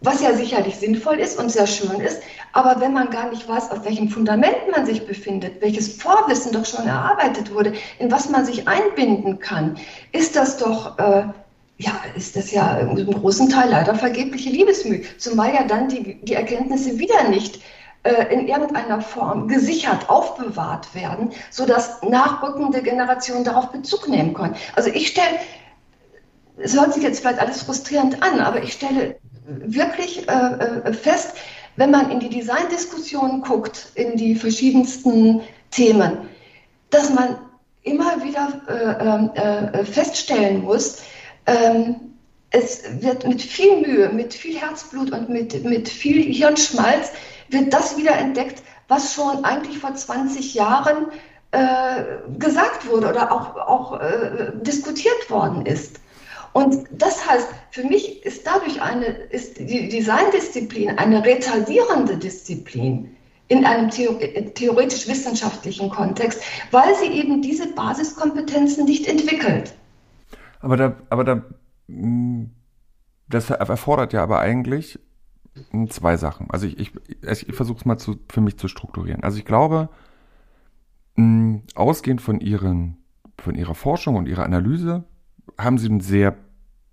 [0.00, 2.22] was ja sicherlich sinnvoll ist und sehr schön ist.
[2.52, 6.66] Aber wenn man gar nicht weiß, auf welchem Fundament man sich befindet, welches Vorwissen doch
[6.66, 9.76] schon erarbeitet wurde, in was man sich einbinden kann,
[10.12, 11.24] ist das doch äh,
[11.78, 15.02] ja, ist das ja im großen Teil leider vergebliche Liebesmüh.
[15.18, 17.60] Zumal ja dann die, die Erkenntnisse wieder nicht
[18.02, 24.56] äh, in irgendeiner Form gesichert, aufbewahrt werden, sodass nachrückende Generationen darauf Bezug nehmen können.
[24.74, 25.38] Also ich stelle,
[26.56, 31.36] es hört sich jetzt vielleicht alles frustrierend an, aber ich stelle wirklich äh, äh fest,
[31.76, 36.28] wenn man in die Design-Diskussionen guckt, in die verschiedensten Themen,
[36.90, 37.38] dass man
[37.82, 41.02] immer wieder äh, ähm, äh, feststellen muss,
[41.46, 41.96] ähm,
[42.50, 47.12] es wird mit viel Mühe, mit viel Herzblut und mit, mit viel Hirnschmalz
[47.48, 51.08] wird das wieder entdeckt, was schon eigentlich vor 20 Jahren
[51.50, 56.00] äh, gesagt wurde oder auch, auch äh, diskutiert worden ist.
[56.56, 63.14] Und das heißt, für mich ist dadurch eine, ist die Designdisziplin eine retardierende Disziplin
[63.48, 69.74] in einem theoretisch-wissenschaftlichen Kontext, weil sie eben diese Basiskompetenzen nicht entwickelt.
[70.60, 71.42] Aber da, aber da,
[71.90, 72.52] hm,
[73.28, 74.98] das erfordert ja aber eigentlich
[75.90, 76.50] zwei Sachen.
[76.50, 79.22] Also ich, ich, ich versuche es mal zu, für mich zu strukturieren.
[79.24, 79.90] Also ich glaube,
[81.16, 82.96] mh, ausgehend von, ihren,
[83.38, 85.04] von ihrer Forschung und ihrer Analyse
[85.58, 86.45] haben sie ein sehr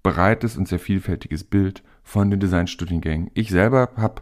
[0.03, 3.31] breites und sehr vielfältiges Bild von den Designstudiengängen.
[3.33, 4.21] Ich selber habe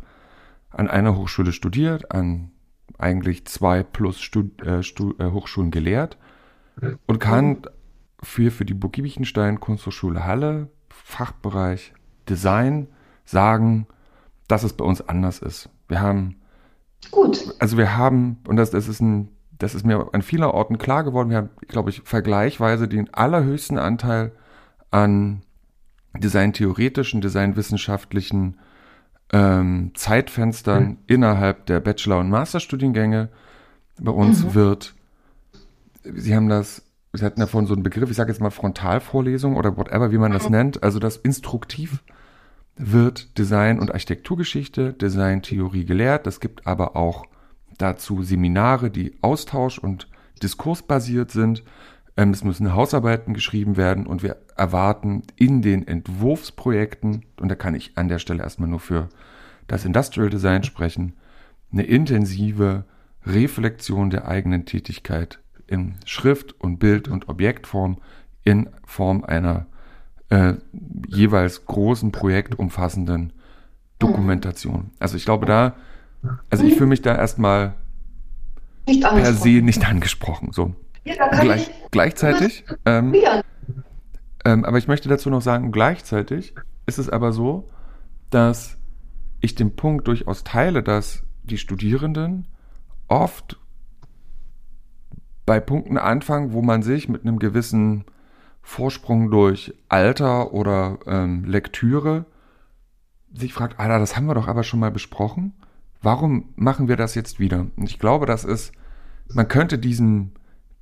[0.69, 2.51] an einer Hochschule studiert, an
[2.97, 6.17] eigentlich zwei plus Stud äh, Stud äh, Hochschulen gelehrt
[7.07, 7.63] und kann
[8.23, 11.93] für, für die Burg Giebichenstein Kunsthochschule Halle, Fachbereich
[12.29, 12.87] Design,
[13.25, 13.87] sagen,
[14.47, 15.69] dass es bei uns anders ist.
[15.87, 16.35] Wir haben.
[17.09, 17.55] Gut.
[17.59, 21.03] Also wir haben, und das, das ist ein, das ist mir an vielen Orten klar
[21.03, 24.31] geworden, wir haben, glaube ich, vergleichsweise den allerhöchsten Anteil
[24.91, 25.41] an
[26.17, 28.57] designtheoretischen, designwissenschaftlichen
[29.31, 30.97] ähm, Zeitfenstern mhm.
[31.07, 33.29] innerhalb der Bachelor- und Masterstudiengänge.
[33.99, 34.53] Bei uns mhm.
[34.53, 34.93] wird,
[36.03, 39.77] Sie haben das, Sie hatten davon so einen Begriff, ich sage jetzt mal Frontalvorlesung oder
[39.77, 40.55] whatever, wie man das mhm.
[40.55, 42.03] nennt, also das instruktiv
[42.75, 46.25] wird Design- und Architekturgeschichte, Designtheorie gelehrt.
[46.27, 47.25] Es gibt aber auch
[47.77, 50.07] dazu Seminare, die austausch- und
[50.41, 51.63] diskursbasiert sind.
[52.21, 57.73] Ähm, es müssen Hausarbeiten geschrieben werden und wir erwarten in den Entwurfsprojekten, und da kann
[57.73, 59.09] ich an der Stelle erstmal nur für
[59.65, 61.13] das Industrial Design sprechen,
[61.71, 62.85] eine intensive
[63.25, 67.97] Reflexion der eigenen Tätigkeit in Schrift und Bild und Objektform
[68.43, 69.65] in Form einer
[70.29, 70.53] äh,
[71.07, 73.33] jeweils großen projektumfassenden
[73.97, 74.91] Dokumentation.
[74.99, 75.75] Also ich glaube da,
[76.51, 77.73] also ich fühle mich da erstmal
[78.85, 80.51] per se nicht angesprochen.
[80.51, 80.75] So.
[81.03, 83.15] Ja, Gleich, gleichzeitig, ähm,
[84.45, 86.53] ähm, aber ich möchte dazu noch sagen, gleichzeitig
[86.85, 87.69] ist es aber so,
[88.29, 88.77] dass
[89.39, 92.47] ich den Punkt durchaus teile, dass die Studierenden
[93.07, 93.59] oft
[95.45, 98.05] bei Punkten anfangen, wo man sich mit einem gewissen
[98.61, 102.25] Vorsprung durch Alter oder ähm, Lektüre
[103.33, 105.53] sich fragt, Alter, das haben wir doch aber schon mal besprochen.
[106.01, 107.67] Warum machen wir das jetzt wieder?
[107.75, 108.71] Und ich glaube, das ist,
[109.33, 110.33] man könnte diesen,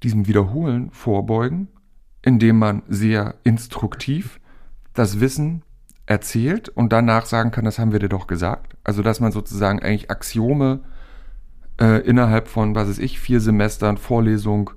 [0.03, 1.67] diesem Wiederholen vorbeugen,
[2.21, 4.39] indem man sehr instruktiv
[4.93, 5.63] das Wissen
[6.05, 8.75] erzählt und danach sagen kann, das haben wir dir doch gesagt.
[8.83, 10.81] Also, dass man sozusagen eigentlich Axiome
[11.79, 14.71] äh, innerhalb von, was weiß ich, vier Semestern Vorlesung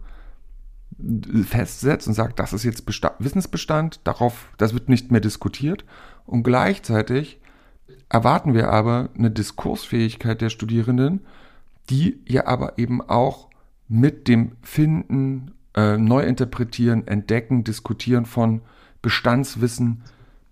[1.46, 5.85] festsetzt und sagt, das ist jetzt Bestand, Wissensbestand, darauf, das wird nicht mehr diskutiert.
[6.26, 7.40] Und gleichzeitig
[8.08, 11.20] erwarten wir aber eine Diskursfähigkeit der Studierenden,
[11.90, 13.48] die ja aber eben auch
[13.92, 18.62] mit dem Finden, äh, Neuinterpretieren, Entdecken, Diskutieren von
[19.02, 20.02] Bestandswissen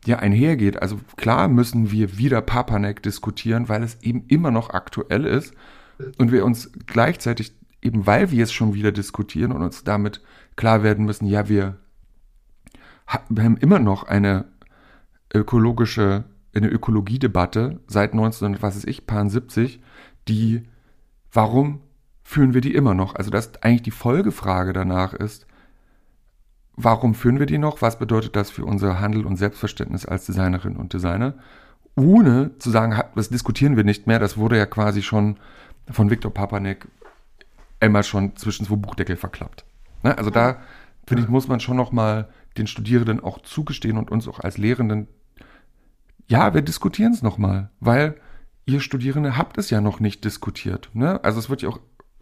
[0.04, 0.82] ja einhergeht.
[0.82, 5.54] Also klar müssen wir wieder Papanek diskutieren, weil es eben immer noch aktuell ist
[6.18, 10.20] und wir uns gleichzeitig eben weil wir es schon wieder diskutieren und uns damit
[10.56, 11.76] klar werden müssen, ja, wir,
[13.06, 14.44] haben immer noch eine
[15.34, 16.24] ökologische,
[16.54, 19.80] eine Ökologiedebatte seit 19, was weiß ich, 70,
[20.28, 20.62] die,
[21.32, 21.80] warum
[22.30, 23.16] führen wir die immer noch?
[23.16, 25.46] Also, dass eigentlich die Folgefrage danach ist,
[26.76, 27.82] warum führen wir die noch?
[27.82, 31.34] Was bedeutet das für unser Handel und Selbstverständnis als Designerin und Designer?
[31.96, 35.38] Ohne zu sagen, das diskutieren wir nicht mehr, das wurde ja quasi schon
[35.90, 36.86] von Viktor Papanek
[37.80, 39.64] einmal schon zwischen zwei Buchdeckel verklappt.
[40.04, 40.16] Ne?
[40.16, 40.58] Also da,
[41.08, 44.56] finde ich, muss man schon noch mal den Studierenden auch zugestehen und uns auch als
[44.56, 45.08] Lehrenden,
[46.28, 48.14] ja, wir diskutieren es noch mal, weil
[48.66, 50.90] ihr Studierende habt es ja noch nicht diskutiert.
[50.92, 51.22] Ne?
[51.24, 51.80] Also es wird ja auch,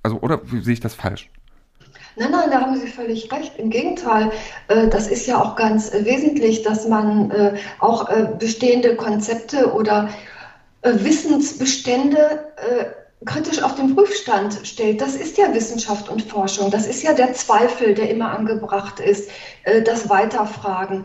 [0.08, 1.30] also oder sehe ich das falsch?
[2.16, 3.58] Nein, nein, da haben Sie völlig recht.
[3.58, 4.32] Im Gegenteil,
[4.68, 10.08] äh, das ist ja auch ganz äh, wesentlich, dass man äh, auch bestehende Konzepte oder
[10.82, 12.52] Wissensbestände
[13.26, 15.00] kritisch auf den Prüfstand stellt.
[15.00, 16.70] Das ist ja Wissenschaft und Forschung.
[16.70, 19.28] Das ist ja der Zweifel, der immer angebracht ist,
[19.84, 21.04] das Weiterfragen.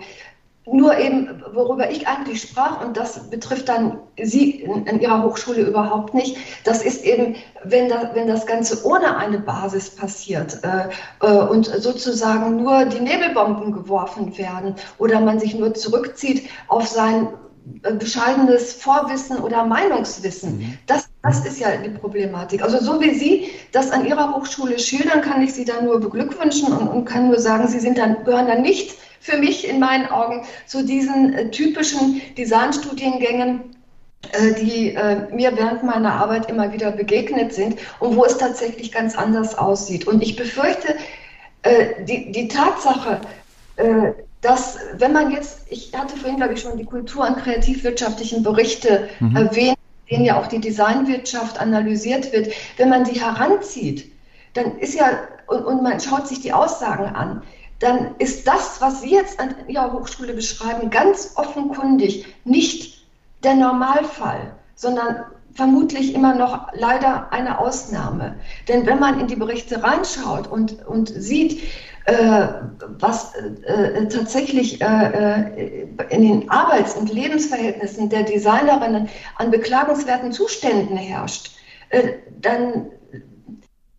[0.65, 5.61] Nur eben, worüber ich eigentlich sprach, und das betrifft dann Sie in, in Ihrer Hochschule
[5.61, 10.87] überhaupt nicht, das ist eben, wenn, da, wenn das Ganze ohne eine Basis passiert äh,
[11.25, 17.27] äh, und sozusagen nur die Nebelbomben geworfen werden oder man sich nur zurückzieht auf sein
[17.83, 20.59] äh, bescheidenes Vorwissen oder Meinungswissen.
[20.59, 20.77] Mhm.
[20.87, 22.63] Das, das ist ja die Problematik.
[22.63, 26.71] Also so wie Sie das an Ihrer Hochschule schildern, kann ich Sie da nur beglückwünschen
[26.71, 30.07] und, und kann nur sagen, Sie sind dann, gehören dann nicht für mich in meinen
[30.07, 33.61] Augen zu diesen äh, typischen Designstudiengängen,
[34.33, 38.91] äh, die äh, mir während meiner Arbeit immer wieder begegnet sind und wo es tatsächlich
[38.91, 40.07] ganz anders aussieht.
[40.07, 40.97] Und ich befürchte,
[41.61, 43.21] äh, die, die Tatsache,
[43.77, 48.43] äh, dass wenn man jetzt, ich hatte vorhin, glaube ich, schon die kultur- und kreativwirtschaftlichen
[48.43, 49.37] Berichte mhm.
[49.37, 54.11] erwähnt, in denen ja auch die Designwirtschaft analysiert wird, wenn man die heranzieht,
[54.53, 55.11] dann ist ja,
[55.47, 57.41] und, und man schaut sich die Aussagen an,
[57.79, 63.05] dann ist das, was Sie jetzt an Ihrer Hochschule beschreiben, ganz offenkundig nicht
[63.43, 68.35] der Normalfall, sondern vermutlich immer noch leider eine Ausnahme.
[68.67, 71.61] Denn wenn man in die Berichte reinschaut und, und sieht,
[72.05, 72.47] äh,
[72.99, 80.97] was äh, tatsächlich äh, äh, in den Arbeits- und Lebensverhältnissen der Designerinnen an beklagenswerten Zuständen
[80.97, 81.51] herrscht,
[81.89, 82.87] äh, dann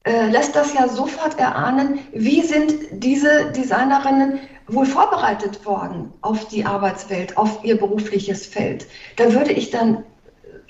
[0.04, 6.64] äh, lässt das ja sofort erahnen, wie sind diese Designerinnen wohl vorbereitet worden auf die
[6.64, 8.86] Arbeitswelt, auf ihr berufliches Feld.
[9.16, 10.04] Da würde ich dann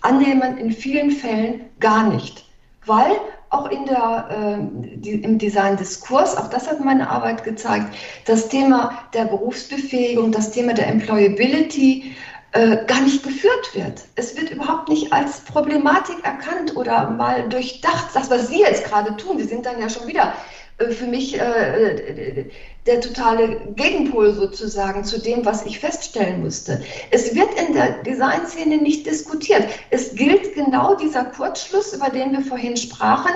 [0.03, 2.45] annehmen, in vielen Fällen gar nicht,
[2.87, 3.13] weil
[3.51, 7.95] auch in der, äh, die, im Design-Diskurs, auch das hat meine Arbeit gezeigt,
[8.27, 12.15] das Thema der Berufsbefähigung, das Thema der Employability
[12.55, 14.03] äh, gar nicht geführt wird.
[14.15, 18.11] Es wird überhaupt nicht als Problematik erkannt oder mal durchdacht.
[18.15, 20.33] Das, was Sie jetzt gerade tun, Sie sind dann ja schon wieder
[20.79, 22.47] für mich äh,
[22.87, 26.83] der totale Gegenpol sozusagen zu dem, was ich feststellen musste.
[27.11, 29.69] Es wird in der Designszene nicht diskutiert.
[29.91, 33.33] Es gilt genau dieser Kurzschluss, über den wir vorhin sprachen.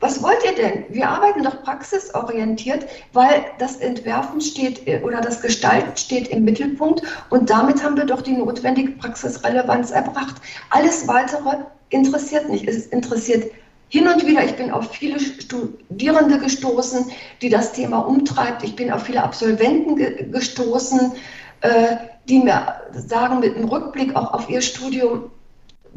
[0.00, 0.84] Was wollt ihr denn?
[0.90, 7.02] Wir arbeiten doch praxisorientiert, weil das Entwerfen steht äh, oder das Gestalten steht im Mittelpunkt
[7.30, 10.36] und damit haben wir doch die notwendige Praxisrelevanz erbracht.
[10.70, 12.68] Alles weitere interessiert nicht.
[12.68, 13.50] Es interessiert
[13.88, 17.10] hin und wieder, ich bin auf viele Studierende gestoßen,
[17.42, 18.64] die das Thema umtreibt.
[18.64, 21.12] Ich bin auf viele Absolventen ge gestoßen,
[21.60, 21.96] äh,
[22.28, 25.30] die mir sagen mit einem Rückblick auch auf ihr Studium,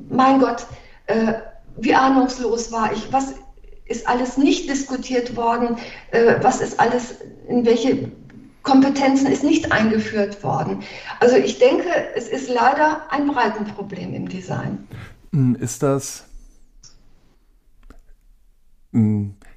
[0.10, 0.68] mein Gott,
[1.08, 1.34] äh,
[1.78, 3.34] wie ahnungslos war ich, was
[3.86, 5.78] ist alles nicht diskutiert worden,
[6.12, 7.16] äh, was ist alles,
[7.48, 8.12] in welche
[8.64, 10.84] Kompetenzen ist nicht eingeführt worden.
[11.22, 14.88] Also ich denke, es ist leider ein Breitenproblem im Design.
[15.60, 16.27] Ist das hm,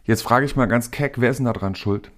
[0.05, 2.11] jetzt frage ich mal ganz keck, wer ist denn da dran schuld?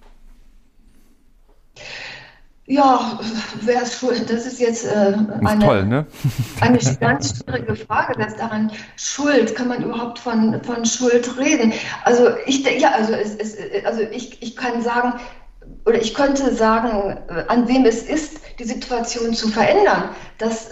[2.65, 3.19] Ja,
[3.61, 4.29] wer ist schuld?
[4.29, 6.05] Das ist jetzt äh, eine, toll, ne?
[6.61, 8.13] eine ganz schwierige Frage.
[8.15, 9.53] Wer ist daran schuld?
[9.53, 11.73] Kann man überhaupt von, von Schuld reden?
[12.05, 15.19] Also ich ja, also, es, es, also ich, ich kann sagen,
[15.85, 20.09] oder ich könnte sagen, äh, an wem es ist, die Situation zu verändern.
[20.37, 20.71] Das äh,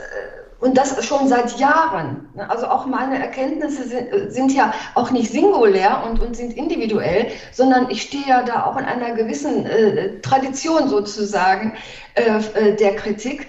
[0.62, 2.30] und das schon seit Jahren.
[2.48, 7.90] Also auch meine Erkenntnisse sind, sind, ja auch nicht singulär und, und sind individuell, sondern
[7.90, 11.74] ich stehe ja da auch in einer gewissen äh, Tradition sozusagen
[12.14, 13.48] äh, äh der Kritik.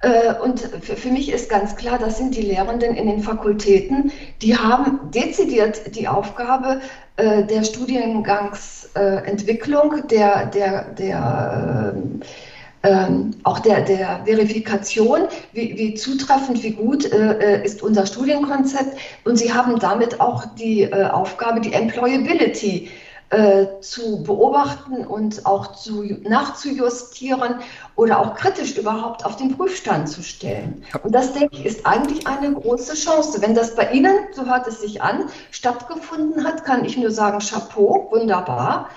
[0.00, 4.12] Äh, und für, für mich ist ganz klar, das sind die Lehrenden in den Fakultäten,
[4.42, 6.80] die haben dezidiert die Aufgabe
[7.16, 11.94] äh, der Studiengangsentwicklung, der, der, der
[12.82, 18.96] ähm, auch der, der Verifikation, wie, wie zutreffend, wie gut äh, äh, ist unser Studienkonzept.
[19.24, 22.90] Und Sie haben damit auch die äh, Aufgabe, die Employability
[23.30, 27.56] äh, zu beobachten und auch zu, nachzujustieren
[27.94, 30.82] oder auch kritisch überhaupt auf den Prüfstand zu stellen.
[31.02, 33.42] Und das, denke ich, ist eigentlich eine große Chance.
[33.42, 37.40] Wenn das bei Ihnen, so hört es sich an, stattgefunden hat, kann ich nur sagen,
[37.40, 38.88] Chapeau, wunderbar.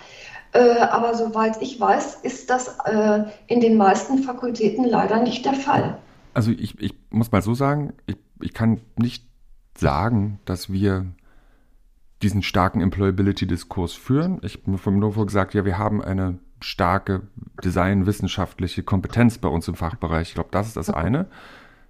[0.53, 5.53] Äh, aber soweit ich weiß, ist das äh, in den meisten Fakultäten leider nicht der
[5.53, 5.97] Fall.
[6.33, 9.25] Also ich, ich muss mal so sagen, ich, ich kann nicht
[9.77, 11.05] sagen, dass wir
[12.21, 14.39] diesen starken Employability-Diskurs führen.
[14.43, 17.23] Ich habe nur gesagt, ja, wir haben eine starke
[17.63, 20.29] designwissenschaftliche Kompetenz bei uns im Fachbereich.
[20.29, 21.27] Ich glaube, das ist das eine.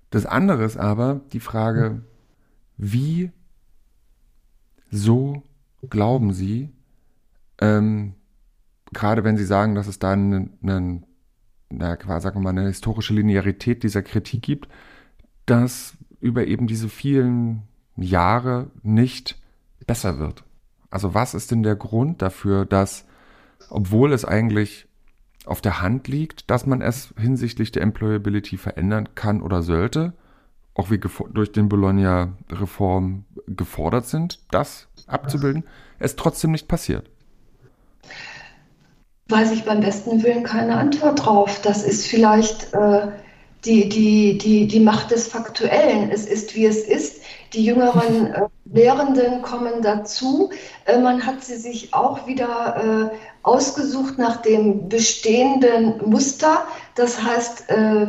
[0.09, 2.01] Das andere ist aber die Frage,
[2.77, 3.31] wie
[4.89, 5.43] so
[5.89, 6.69] glauben Sie,
[7.59, 8.13] ähm,
[8.93, 11.05] gerade wenn Sie sagen, dass es da einen, einen
[11.69, 14.67] na, sagen wir mal, eine historische Linearität dieser Kritik gibt,
[15.45, 17.63] dass über eben diese vielen
[17.95, 19.39] Jahre nicht
[19.87, 20.43] besser wird.
[20.89, 23.05] Also was ist denn der Grund dafür, dass,
[23.69, 24.87] obwohl es eigentlich
[25.45, 30.13] auf der Hand liegt, dass man es hinsichtlich der Employability verändern kann oder sollte,
[30.73, 35.63] auch wie durch den Bologna-Reform gefordert sind, das abzubilden,
[35.99, 37.09] es trotzdem nicht passiert?
[39.31, 41.61] Weiß ich beim besten Willen keine Antwort drauf.
[41.61, 43.07] Das ist vielleicht äh,
[43.65, 46.11] die, die, die, die Macht des Faktuellen.
[46.11, 47.21] Es ist, wie es ist.
[47.53, 50.51] Die jüngeren äh, Lehrenden kommen dazu.
[50.85, 56.65] Äh, man hat sie sich auch wieder äh, ausgesucht nach dem bestehenden Muster.
[57.01, 58.05] Das heißt, äh,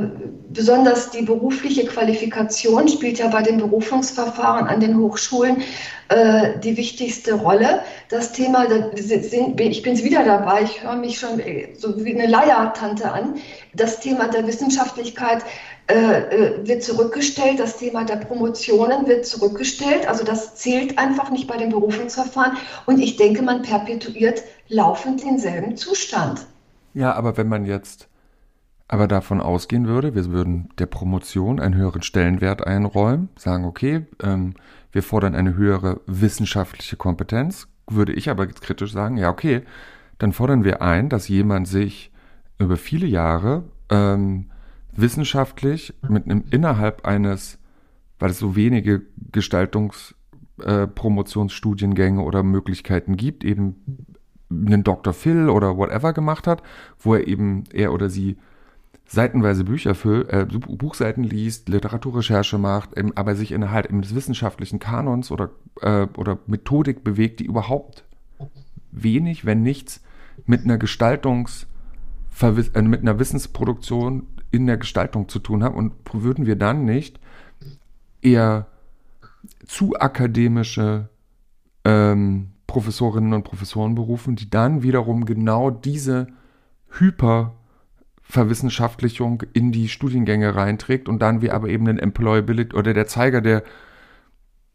[0.51, 5.63] besonders die berufliche Qualifikation spielt ja bei den Berufungsverfahren an den Hochschulen
[6.11, 7.81] äh, die wichtigste Rolle.
[8.11, 11.41] Das Thema, ich bin wieder dabei, ich höre mich schon
[11.79, 13.37] so wie eine Leiertante an.
[13.73, 15.43] Das Thema der Wissenschaftlichkeit
[15.87, 20.07] äh, äh, wird zurückgestellt, das Thema der Promotionen wird zurückgestellt.
[20.07, 22.59] Also das zählt einfach nicht bei den Berufungsverfahren.
[22.85, 26.47] Und ich denke, man perpetuiert laufend denselben Zustand.
[26.93, 28.11] Ja, aber wenn man jetzt
[28.93, 34.53] aber davon ausgehen würde, wir würden der Promotion einen höheren Stellenwert einräumen, sagen, okay, ähm,
[34.93, 39.63] wir fordern eine höhere wissenschaftliche Kompetenz, würde ich aber kritisch sagen, ja, okay,
[40.19, 42.13] dann fordern wir ein, dass jemand sich
[42.59, 44.51] über viele Jahre ähm,
[44.95, 47.59] wissenschaftlich mit einem innerhalb eines,
[48.19, 54.05] weil es so wenige Gestaltungspromotionsstudiengänge äh, oder Möglichkeiten gibt, eben
[54.51, 55.15] einen Dr.
[55.15, 56.63] Phil oder whatever gemacht hat,
[56.99, 58.37] wo er eben er oder sie
[59.13, 65.31] seitenweise Bücher für äh, Buchseiten liest, Literaturrecherche macht, eben, aber sich innerhalb des wissenschaftlichen Kanons
[65.31, 65.51] oder,
[65.83, 68.05] äh, oder Methodik bewegt, die überhaupt
[68.91, 70.03] wenig, wenn nichts,
[70.47, 71.67] mit einer Gestaltungs-
[72.41, 77.21] äh, mit einer Wissensproduktion in der Gestaltung zu tun haben und würden wir dann nicht
[78.23, 78.67] eher
[79.67, 81.11] zu akademische
[81.85, 86.29] ähm, Professorinnen und Professoren berufen, die dann wiederum genau diese
[88.33, 93.41] Hyperverwissenschaftlichung in die Studiengänge reinträgt und dann wir aber eben den Employability oder der Zeiger
[93.41, 93.63] der,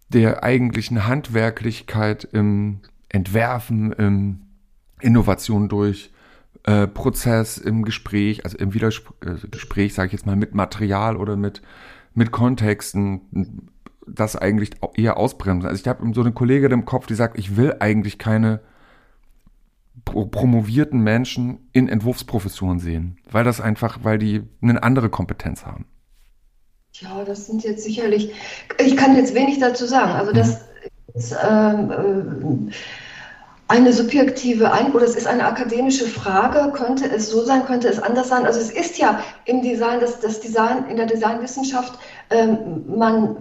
[0.09, 4.41] der eigentlichen Handwerklichkeit im Entwerfen, im
[5.01, 6.11] Innovation durch
[6.63, 11.35] äh, Prozess im Gespräch, also im Widerspräch, äh, sage ich jetzt mal, mit Material oder
[11.35, 11.61] mit,
[12.13, 13.69] mit Kontexten,
[14.05, 15.67] das eigentlich eher ausbremsen.
[15.67, 18.61] Also ich habe so eine Kollegin im Kopf, die sagt, ich will eigentlich keine
[20.11, 25.85] promovierten Menschen in Entwurfsprofessuren sehen, weil das einfach, weil die eine andere Kompetenz haben.
[26.93, 28.33] Ja, das sind jetzt sicherlich,
[28.79, 30.13] ich kann jetzt wenig dazu sagen.
[30.13, 31.13] Also das mhm.
[31.13, 32.73] ist, ähm, äh,
[33.69, 37.99] eine subjektive Ein oder es ist eine akademische Frage, könnte es so sein, könnte es
[37.99, 38.45] anders sein.
[38.45, 41.99] Also es ist ja im Design, das, das Design, in der Designwissenschaft,
[42.29, 43.37] ähm, man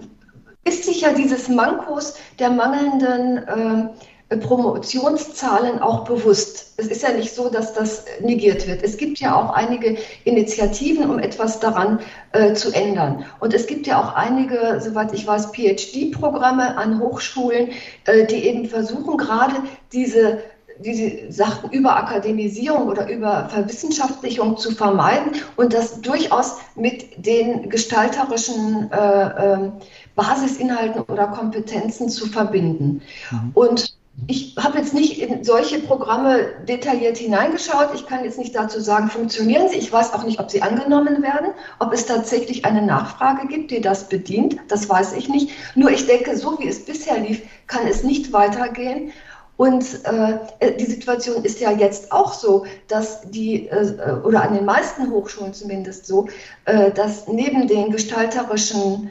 [0.64, 3.90] ist sich ja dieses Mankos der mangelnden ähm,
[4.28, 6.74] Promotionszahlen auch bewusst.
[6.78, 8.82] Es ist ja nicht so, dass das negiert wird.
[8.82, 12.00] Es gibt ja auch einige Initiativen, um etwas daran
[12.32, 13.24] äh, zu ändern.
[13.38, 17.68] Und es gibt ja auch einige, soweit ich weiß, PhD-Programme an Hochschulen,
[18.06, 19.54] äh, die eben versuchen, gerade
[19.92, 20.38] diese
[20.78, 29.54] wie Sie sagten, Überakademisierung oder Überverwissenschaftlichung zu vermeiden und das durchaus mit den gestalterischen äh,
[29.54, 29.70] äh,
[30.14, 33.00] Basisinhalten oder Kompetenzen zu verbinden.
[33.30, 33.50] Mhm.
[33.54, 33.96] Und
[34.28, 37.90] ich habe jetzt nicht in solche Programme detailliert hineingeschaut.
[37.94, 39.76] Ich kann jetzt nicht dazu sagen, funktionieren sie.
[39.76, 43.80] Ich weiß auch nicht, ob sie angenommen werden, ob es tatsächlich eine Nachfrage gibt, die
[43.80, 44.56] das bedient.
[44.68, 45.50] Das weiß ich nicht.
[45.74, 49.12] Nur ich denke, so wie es bisher lief, kann es nicht weitergehen.
[49.58, 54.64] Und äh, die Situation ist ja jetzt auch so, dass die, äh, oder an den
[54.64, 56.28] meisten Hochschulen zumindest so,
[56.64, 59.10] äh, dass neben den gestalterischen ähm,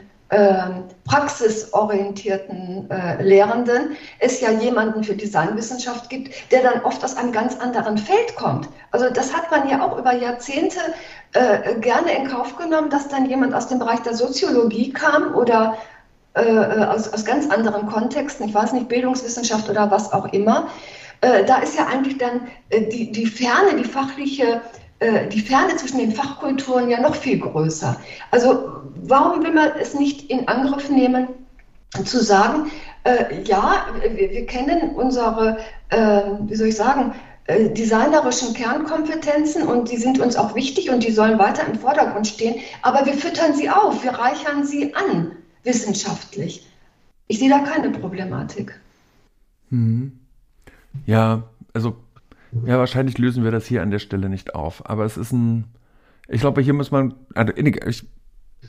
[1.04, 7.56] praxisorientierten äh, Lehrenden es ja jemanden für Designwissenschaft gibt, der dann oft aus einem ganz
[7.60, 8.68] anderen Feld kommt.
[8.90, 10.80] Also das hat man ja auch über Jahrzehnte
[11.32, 15.76] äh, gerne in Kauf genommen, dass dann jemand aus dem Bereich der Soziologie kam oder
[16.34, 20.68] äh, äh aus, aus ganz anderen Kontexten, ich weiß nicht, Bildungswissenschaft oder was auch immer.
[21.20, 24.60] Äh, da ist ja eigentlich dann äh, die, die Ferne, die fachliche
[24.98, 28.00] äh, die Ferne zwischen den Fachkulturen ja noch viel größer.
[28.30, 31.28] Also warum will man es nicht in Angriff nehmen,
[32.04, 32.70] zu sagen,
[33.04, 35.58] äh, ja, wir, wir, kennen unsere,
[35.90, 37.14] äh, wie soll ich sagen,
[37.46, 42.26] äh, designerischen Kernkompetenzen und die sind uns auch wichtig und die sollen weiter im Vordergrund
[42.26, 45.32] stehen, aber wir füttern sie auf, wir reichern sie an,
[45.62, 46.66] wissenschaftlich.
[47.28, 48.78] Ich sehe da keine Problematik.
[49.70, 50.18] Hm.
[51.06, 51.42] Ja,
[51.72, 51.96] also
[52.64, 54.88] ja, wahrscheinlich lösen wir das hier an der Stelle nicht auf.
[54.88, 55.64] Aber es ist ein.
[56.28, 57.14] Ich glaube, hier muss man.
[57.34, 58.06] Also ich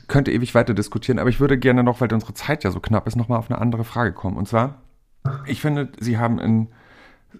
[0.06, 3.06] könnte ewig weiter diskutieren, aber ich würde gerne noch, weil unsere Zeit ja so knapp
[3.06, 4.36] ist, nochmal auf eine andere Frage kommen.
[4.36, 4.82] Und zwar,
[5.46, 6.68] ich finde, Sie haben in,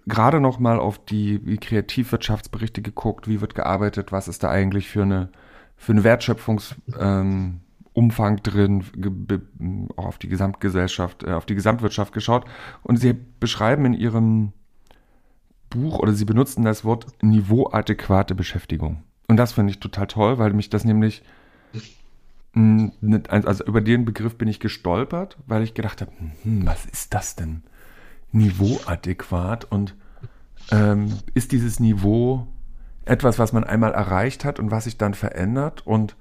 [0.07, 5.31] gerade nochmal auf die, Kreativwirtschaftsberichte geguckt, wie wird gearbeitet, was ist da eigentlich für eine,
[5.77, 7.61] für eine Wertschöpfungsumfang
[7.99, 8.85] ähm, drin,
[9.97, 12.45] auch auf die Gesamtgesellschaft, äh, auf die Gesamtwirtschaft geschaut.
[12.83, 14.53] Und Sie beschreiben in Ihrem
[15.71, 19.03] Buch oder sie benutzen das Wort niveauadäquate Beschäftigung.
[19.27, 21.23] Und das finde ich total toll, weil mich das nämlich,
[22.55, 22.93] hm,
[23.29, 26.13] also über den Begriff bin ich gestolpert, weil ich gedacht habe,
[26.43, 27.63] hm, was ist das denn?
[28.33, 29.95] Niveauadäquat und
[30.71, 32.47] ähm, ist dieses Niveau
[33.05, 36.17] etwas, was man einmal erreicht hat und was sich dann verändert und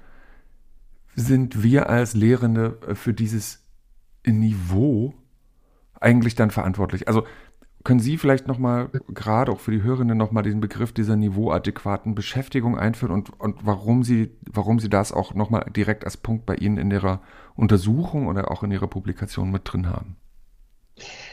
[1.14, 3.64] sind wir als Lehrende für dieses
[4.24, 5.14] Niveau
[6.00, 7.08] eigentlich dann verantwortlich?
[7.08, 7.24] Also
[7.88, 12.76] können Sie vielleicht nochmal, gerade auch für die Hörerinnen, nochmal den Begriff dieser niveauadäquaten Beschäftigung
[12.78, 16.76] einführen und, und warum Sie, warum Sie das auch nochmal direkt als Punkt bei Ihnen
[16.76, 17.22] in Ihrer
[17.56, 20.16] Untersuchung oder auch in Ihrer Publikation mit drin haben?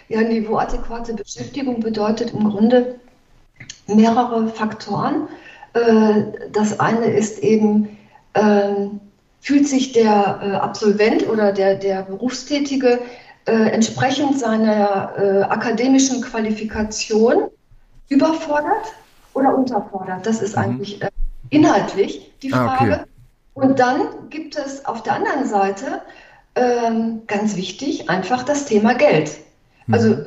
[0.08, 2.96] Ja, niveauadäquate Beschäftigung bedeutet im Grunde
[3.88, 5.28] mehrere Faktoren
[5.74, 7.98] Äh, das eine ist eben,
[8.34, 9.02] ähm,
[9.42, 13.00] fühlt sich der äh, Absolvent oder der, der Berufstätige
[13.46, 17.50] äh, entsprechend seiner äh, akademischen Qualifikation
[18.10, 18.94] überfordert
[19.34, 20.26] oder unterfordert?
[20.26, 20.64] Das ist mhm.
[20.64, 21.10] eigentlich äh,
[21.50, 23.00] inhaltlich die Frage.
[23.00, 23.06] Ah,
[23.54, 23.68] okay.
[23.68, 26.02] Und dann gibt es auf der anderen Seite
[26.56, 29.32] ähm, ganz wichtig einfach das Thema Geld.
[29.88, 29.94] Mhm.
[29.94, 30.18] Also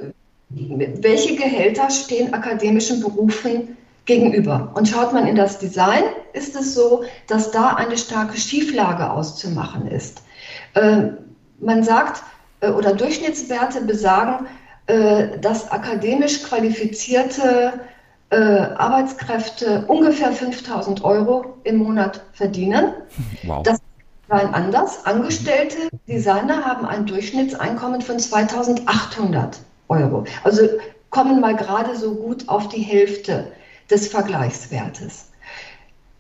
[0.51, 4.73] welche Gehälter stehen akademischen Berufen gegenüber?
[4.75, 6.03] Und schaut man in das Design,
[6.33, 10.23] ist es so, dass da eine starke Schieflage auszumachen ist.
[10.75, 11.19] Ähm,
[11.61, 12.23] man sagt,
[12.67, 14.47] oder Durchschnittswerte besagen,
[14.87, 17.75] äh, dass akademisch qualifizierte
[18.31, 22.93] äh, Arbeitskräfte ungefähr 5000 Euro im Monat verdienen.
[23.45, 23.63] Wow.
[23.63, 23.83] Das ist
[24.31, 25.07] anders.
[25.07, 30.25] Angestellte Designer haben ein Durchschnittseinkommen von 2800 Euro.
[30.45, 30.63] Also
[31.11, 33.53] kommen mal gerade so gut auf die Hälfte
[33.91, 35.31] des Vergleichswertes.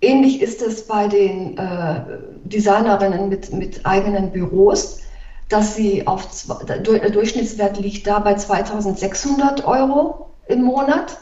[0.01, 2.01] Ähnlich ist es bei den äh,
[2.45, 5.01] Designerinnen mit, mit eigenen Büros,
[5.49, 6.28] dass sie auf,
[6.66, 11.18] der Durchschnittswert liegt da bei 2600 Euro im Monat.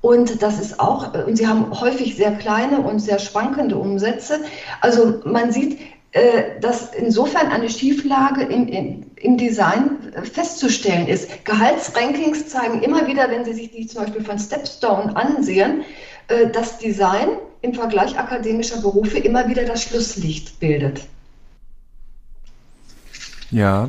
[0.00, 4.40] Und das ist auch, und sie haben häufig sehr kleine und sehr schwankende Umsätze.
[4.80, 5.78] Also man sieht,
[6.12, 11.44] äh, dass insofern eine Schieflage im, im, im, Design festzustellen ist.
[11.44, 15.82] Gehaltsrankings zeigen immer wieder, wenn Sie sich die zum Beispiel von Stepstone ansehen,
[16.28, 17.28] äh, dass Design
[17.62, 21.00] im Vergleich akademischer Berufe immer wieder das Schlusslicht bildet.
[23.54, 23.88] Ja.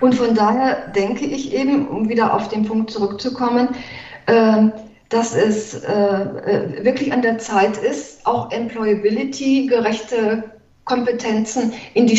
[0.00, 3.68] Und von daher denke ich eben, um wieder auf den Punkt zurückzukommen,
[4.26, 4.64] äh,
[5.08, 10.42] dass es äh, äh, wirklich an der Zeit ist, auch Employability-gerechte
[10.84, 12.18] Kompetenzen in die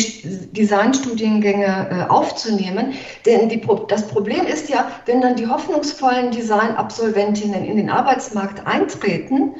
[0.52, 2.94] Designstudiengänge äh, aufzunehmen.
[3.26, 9.56] Denn die, das Problem ist ja, wenn dann die hoffnungsvollen Designabsolventinnen in den Arbeitsmarkt eintreten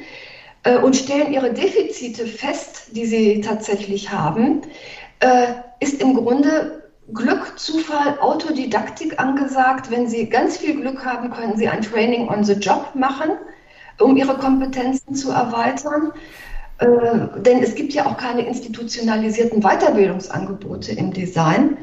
[0.62, 4.62] äh, und stellen ihre Defizite fest, die sie tatsächlich haben,
[5.20, 5.48] äh,
[5.80, 9.90] ist im Grunde Glück, Zufall, Autodidaktik angesagt.
[9.90, 13.32] Wenn Sie ganz viel Glück haben, können Sie ein Training on the Job machen,
[14.00, 16.12] um Ihre Kompetenzen zu erweitern.
[16.78, 21.76] Äh, denn es gibt ja auch keine institutionalisierten Weiterbildungsangebote im Design.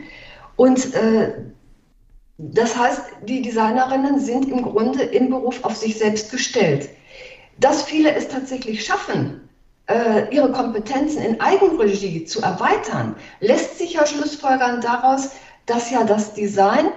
[0.55, 1.33] Und äh,
[2.37, 6.89] das heißt, die Designerinnen sind im Grunde im Beruf auf sich selbst gestellt.
[7.59, 9.47] Dass viele es tatsächlich schaffen,
[10.31, 15.31] ihre Kompetenzen in Eigenregie zu erweitern, lässt sich ja schlussfolgern daraus,
[15.65, 16.91] dass ja das Design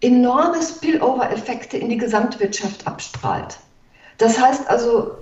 [0.00, 3.58] enorme Spillover-Effekte in die Gesamtwirtschaft abstrahlt.
[4.18, 5.12] Das heißt also,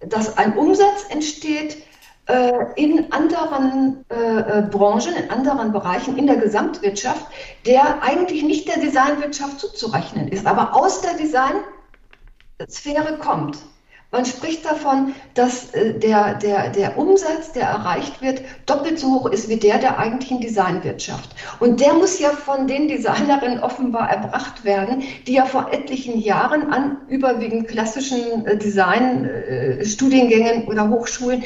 [0.00, 1.78] dass ein Umsatz entsteht
[2.26, 7.26] äh, in anderen äh, Branchen, in anderen Bereichen in der Gesamtwirtschaft,
[7.64, 13.58] der eigentlich nicht der Designwirtschaft zuzurechnen ist, aber aus der Designsphäre kommt.
[14.16, 19.26] Man spricht davon, dass äh, der, der, der Umsatz, der erreicht wird, doppelt so hoch
[19.26, 21.28] ist wie der der eigentlichen Designwirtschaft.
[21.60, 26.72] Und der muss ja von den Designerinnen offenbar erbracht werden, die ja vor etlichen Jahren
[26.72, 31.44] an überwiegend klassischen äh, Designstudiengängen äh, oder Hochschulen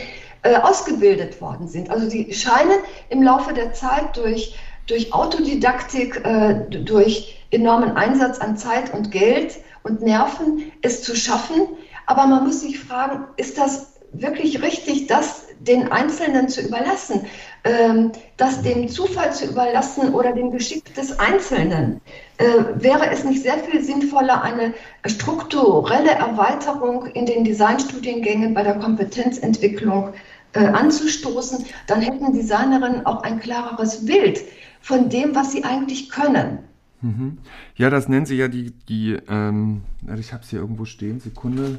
[0.63, 1.91] ausgebildet worden sind.
[1.91, 2.79] Also sie scheinen
[3.11, 4.57] im Laufe der Zeit durch,
[4.87, 6.23] durch Autodidaktik,
[6.71, 11.69] durch enormen Einsatz an Zeit und Geld und Nerven es zu schaffen,
[12.11, 17.27] aber man muss sich fragen, ist das wirklich richtig, das den Einzelnen zu überlassen,
[17.63, 22.01] ähm, das dem Zufall zu überlassen oder dem Geschick des Einzelnen?
[22.39, 24.75] Äh, wäre es nicht sehr viel sinnvoller, eine
[25.07, 30.13] strukturelle Erweiterung in den Designstudiengängen bei der Kompetenzentwicklung
[30.55, 31.65] äh, anzustoßen?
[31.87, 34.41] Dann hätten Designerinnen auch ein klareres Bild
[34.81, 36.59] von dem, was sie eigentlich können.
[37.03, 37.39] Mhm.
[37.77, 39.83] Ja, das nennen sie ja die, die ähm,
[40.19, 41.79] ich habe es hier irgendwo stehen, Sekunde,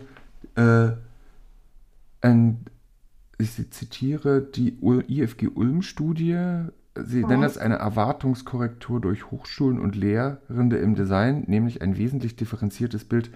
[0.56, 0.92] äh,
[2.22, 2.66] ein,
[3.38, 6.66] ich zitiere die IFG Ulm-Studie.
[6.96, 7.28] Sie oh.
[7.28, 13.32] nennen das eine Erwartungskorrektur durch Hochschulen und Lehrende im Design, nämlich ein wesentlich differenziertes Bild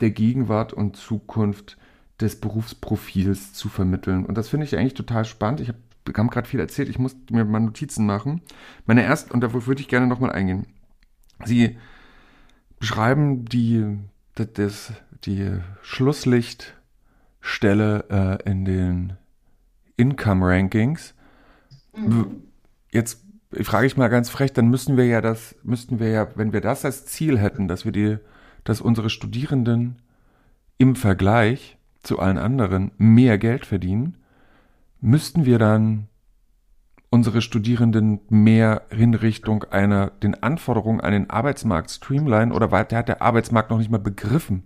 [0.00, 1.76] der Gegenwart und Zukunft
[2.20, 4.26] des Berufsprofils zu vermitteln.
[4.26, 5.60] Und das finde ich eigentlich total spannend.
[5.60, 5.78] Ich habe
[6.14, 8.42] hab gerade viel erzählt, ich muss mir mal Notizen machen.
[8.86, 10.66] Meine erste, und dafür würde ich gerne nochmal eingehen.
[11.44, 11.76] Sie
[12.78, 13.98] beschreiben die,
[14.46, 14.92] das,
[15.24, 15.50] die
[15.82, 19.12] Schlusslichtstelle äh, in den
[19.96, 21.14] Income Rankings.
[21.96, 22.42] Mhm.
[22.90, 23.24] Jetzt
[23.62, 26.60] frage ich mal ganz frech, dann müssen wir ja das, müssten wir ja, wenn wir
[26.60, 28.18] das als Ziel hätten, dass wir die,
[28.64, 30.02] dass unsere Studierenden
[30.78, 34.16] im Vergleich zu allen anderen mehr Geld verdienen,
[35.00, 36.08] müssten wir dann
[37.10, 43.22] unsere Studierenden mehr in Richtung einer, den Anforderungen an den Arbeitsmarkt streamline oder hat der
[43.22, 44.64] Arbeitsmarkt noch nicht mal begriffen,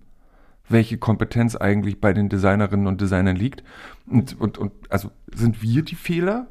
[0.68, 3.62] welche Kompetenz eigentlich bei den Designerinnen und Designern liegt.
[4.06, 6.48] Und, und, und also sind wir die Fehler?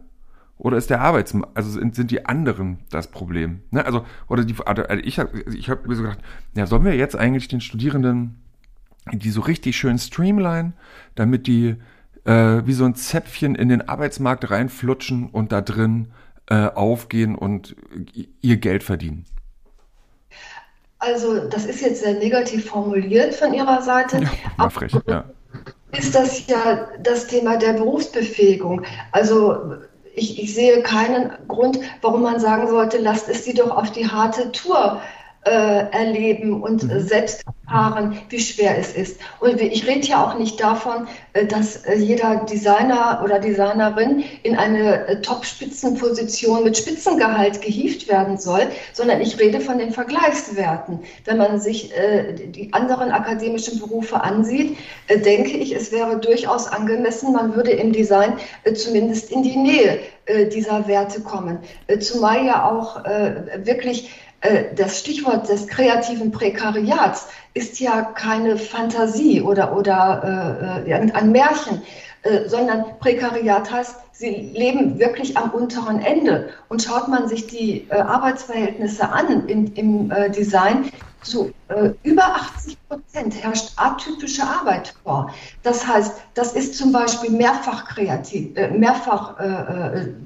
[0.58, 3.62] Oder ist der Arbeitsmarkt, also sind, sind die anderen das Problem?
[3.72, 3.84] Ne?
[3.84, 6.20] Also, oder die, also ich habe ich hab mir so gedacht,
[6.56, 8.42] ja, sollen wir jetzt eigentlich den Studierenden
[9.12, 10.74] die so richtig schön streamline,
[11.16, 11.76] damit die
[12.26, 16.10] äh, wie so ein Zäpfchen in den Arbeitsmarkt reinflutschen und da drin
[16.50, 17.76] äh, aufgehen und
[18.42, 19.26] ihr Geld verdienen?
[21.00, 24.22] Also, das ist jetzt sehr negativ formuliert von Ihrer Seite.
[24.60, 25.26] Ja, frech, ja.
[25.98, 28.84] Ist das ja das Thema der Berufsbefähigung.
[29.12, 29.78] Also,
[30.14, 34.08] ich, ich sehe keinen Grund, warum man sagen sollte, lasst es sie doch auf die
[34.08, 35.02] harte Tour
[35.44, 37.00] äh, erleben und mhm.
[37.00, 39.20] selbst erfahren, wie schwer es ist.
[39.40, 44.56] Und ich rede ja auch nicht davon, äh, dass äh, jeder Designer oder Designerin in
[44.56, 51.00] eine äh, Top-Spitzenposition mit Spitzengehalt gehievt werden soll, sondern ich rede von den Vergleichswerten.
[51.26, 54.78] Wenn man sich äh, die anderen akademischen Berufe ansieht,
[55.08, 58.34] äh, denke ich, es wäre durchaus angemessen, man würde im Design
[58.76, 60.00] zumindest in die Nähe
[60.54, 61.58] dieser Werte kommen.
[62.00, 63.04] zumal ja auch
[63.66, 64.31] wirklich äh,
[64.76, 71.82] das Stichwort des kreativen Prekariats ist ja keine Fantasie oder, oder äh, äh ein Märchen,
[72.24, 76.50] äh, sondern Prekariat heißt, sie leben wirklich am unteren Ende.
[76.70, 80.92] Und schaut man sich die äh, Arbeitsverhältnisse an in, im äh, Design,
[81.24, 81.54] zu
[82.02, 85.32] über 80 Prozent herrscht atypische Arbeit vor.
[85.62, 89.36] Das heißt, das ist zum Beispiel mehrfach kreativ, mehrfach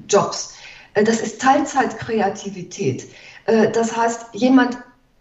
[0.08, 0.54] Jobs.
[0.94, 3.08] das ist Teilzeitkreativität.
[3.46, 4.76] Äh, das heißt, jemand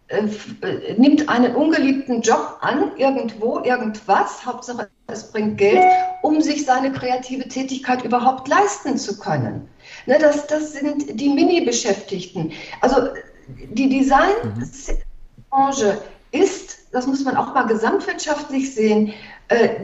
[0.08, 0.28] äh,
[0.62, 5.84] äh, nimmt einen ungeliebten Job an, irgendwo, irgendwas, Hauptsache es bringt Geld,
[6.24, 9.70] um sich seine kreative Tätigkeit überhaupt leisten zu können.
[10.08, 12.52] Ne, das, das sind die Mini-Beschäftigten.
[12.82, 13.10] Also
[13.48, 16.02] die Designbranche
[16.32, 19.14] ist, das muss man auch mal gesamtwirtschaftlich sehen,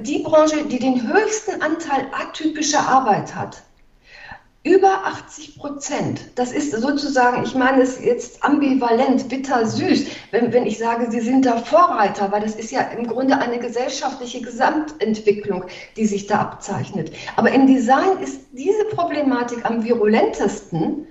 [0.01, 3.61] die Branche, die den höchsten Anteil atypischer Arbeit hat.
[4.63, 6.21] Über 80 Prozent.
[6.35, 11.47] Das ist sozusagen, ich meine es jetzt ambivalent, bitter-süß, wenn, wenn ich sage, Sie sind
[11.47, 15.65] da Vorreiter, weil das ist ja im Grunde eine gesellschaftliche Gesamtentwicklung,
[15.97, 17.11] die sich da abzeichnet.
[17.37, 21.07] Aber im Design ist diese Problematik am virulentesten.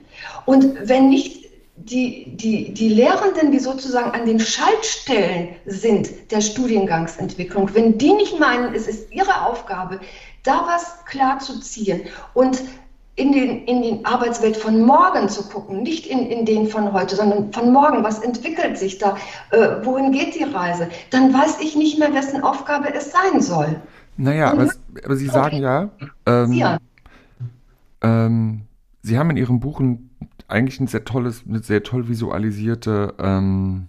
[0.47, 7.75] Und wenn nicht die, die, die Lehrenden, die sozusagen an den Schaltstellen sind der Studiengangsentwicklung,
[7.75, 9.99] wenn die nicht meinen, es ist ihre Aufgabe,
[10.45, 12.03] da was klar zu ziehen
[12.35, 12.63] und
[13.17, 17.17] in, den, in die Arbeitswelt von morgen zu gucken, nicht in, in den von heute,
[17.17, 18.03] sondern von morgen.
[18.03, 19.17] Was entwickelt sich da?
[19.51, 20.89] Äh, wohin geht die Reise?
[21.11, 23.81] Dann weiß ich nicht mehr, wessen Aufgabe es sein soll.
[24.17, 24.71] Naja, aber,
[25.05, 25.91] aber, Sie sagen ja,
[26.27, 26.79] ähm,
[28.03, 28.63] ähm,
[29.03, 30.11] Sie haben in Ihrem Buch ein,
[30.47, 33.89] eigentlich ein sehr tolles, eine sehr toll visualisierte ähm,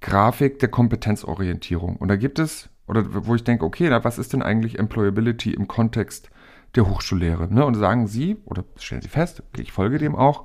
[0.00, 1.96] Grafik der Kompetenzorientierung.
[1.96, 5.52] Und da gibt es, oder wo ich denke, okay, na, was ist denn eigentlich Employability
[5.52, 6.30] im Kontext
[6.74, 7.52] der Hochschullehre.
[7.52, 7.64] Ne?
[7.64, 10.44] Und sagen Sie, oder stellen Sie fest, okay, ich folge dem auch,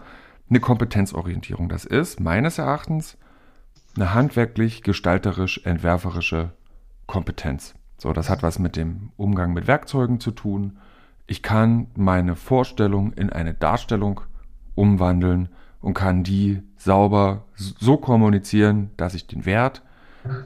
[0.50, 1.70] eine Kompetenzorientierung.
[1.70, 3.18] Das ist meines Erachtens
[3.96, 6.52] eine handwerklich, gestalterisch, entwerferische
[7.08, 7.74] Kompetenz.
[7.98, 10.78] So, das hat was mit dem Umgang mit Werkzeugen zu tun.
[11.28, 14.22] Ich kann meine Vorstellung in eine Darstellung
[14.76, 15.50] umwandeln
[15.82, 19.82] und kann die sauber so kommunizieren, dass ich den Wert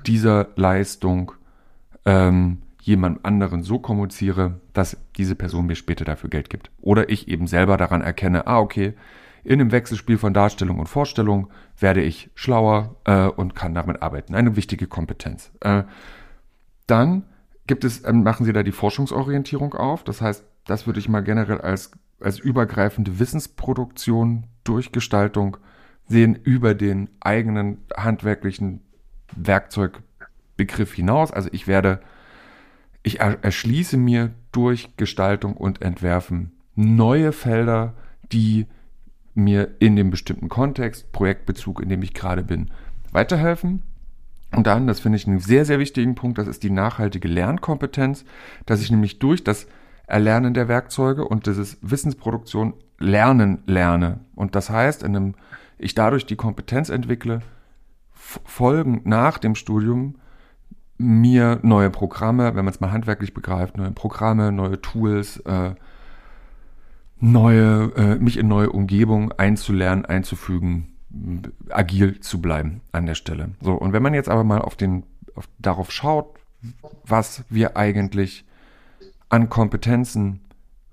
[0.05, 1.31] dieser Leistung
[2.05, 6.71] ähm, jemand anderen so kommuniziere, dass diese Person mir später dafür Geld gibt.
[6.81, 8.95] Oder ich eben selber daran erkenne, ah, okay,
[9.43, 14.33] in einem Wechselspiel von Darstellung und Vorstellung werde ich schlauer äh, und kann damit arbeiten.
[14.33, 15.51] Eine wichtige Kompetenz.
[15.61, 15.83] Äh,
[16.87, 17.25] dann
[17.67, 20.03] gibt es, äh, machen Sie da die Forschungsorientierung auf.
[20.03, 25.57] Das heißt, das würde ich mal generell als, als übergreifende Wissensproduktion durch Gestaltung
[26.07, 28.81] sehen über den eigenen handwerklichen
[29.35, 31.31] Werkzeugbegriff hinaus.
[31.31, 32.01] Also ich werde
[33.03, 37.93] ich erschließe mir durch Gestaltung und Entwerfen neue Felder,
[38.31, 38.65] die
[39.33, 42.71] mir in dem bestimmten Kontext, Projektbezug, in dem ich gerade bin,
[43.11, 43.83] weiterhelfen.
[44.51, 48.25] Und dann, das finde ich einen sehr, sehr wichtigen Punkt, das ist die nachhaltige Lernkompetenz,
[48.65, 49.67] dass ich nämlich durch das
[50.07, 54.21] Erlernen der Werkzeuge und dieses Wissensproduktion lernen lerne.
[54.35, 55.35] Und das heißt, in einem,
[55.77, 57.41] ich dadurch die Kompetenz entwickle,
[58.11, 60.15] folgend nach dem Studium
[60.99, 65.73] mir neue Programme, wenn man es mal handwerklich begreift, neue Programme, neue Tools, äh,
[67.19, 70.93] neue, äh, mich in neue Umgebungen einzulernen, einzufügen,
[71.69, 73.51] agil zu bleiben an der Stelle.
[73.61, 75.03] So, und wenn man jetzt aber mal auf den,
[75.35, 76.37] auf, darauf schaut,
[77.05, 78.45] was wir eigentlich
[79.29, 80.41] an Kompetenzen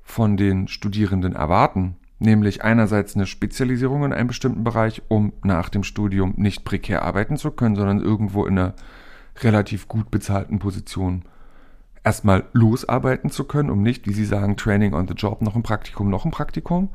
[0.05, 5.83] von den Studierenden erwarten, nämlich einerseits eine Spezialisierung in einem bestimmten Bereich, um nach dem
[5.83, 8.75] Studium nicht prekär arbeiten zu können, sondern irgendwo in einer
[9.43, 11.25] relativ gut bezahlten Position
[12.07, 15.65] erstmal losarbeiten zu können, um nicht, wie Sie sagen, Training on the Job, noch ein
[15.65, 16.91] Praktikum, noch ein Praktikum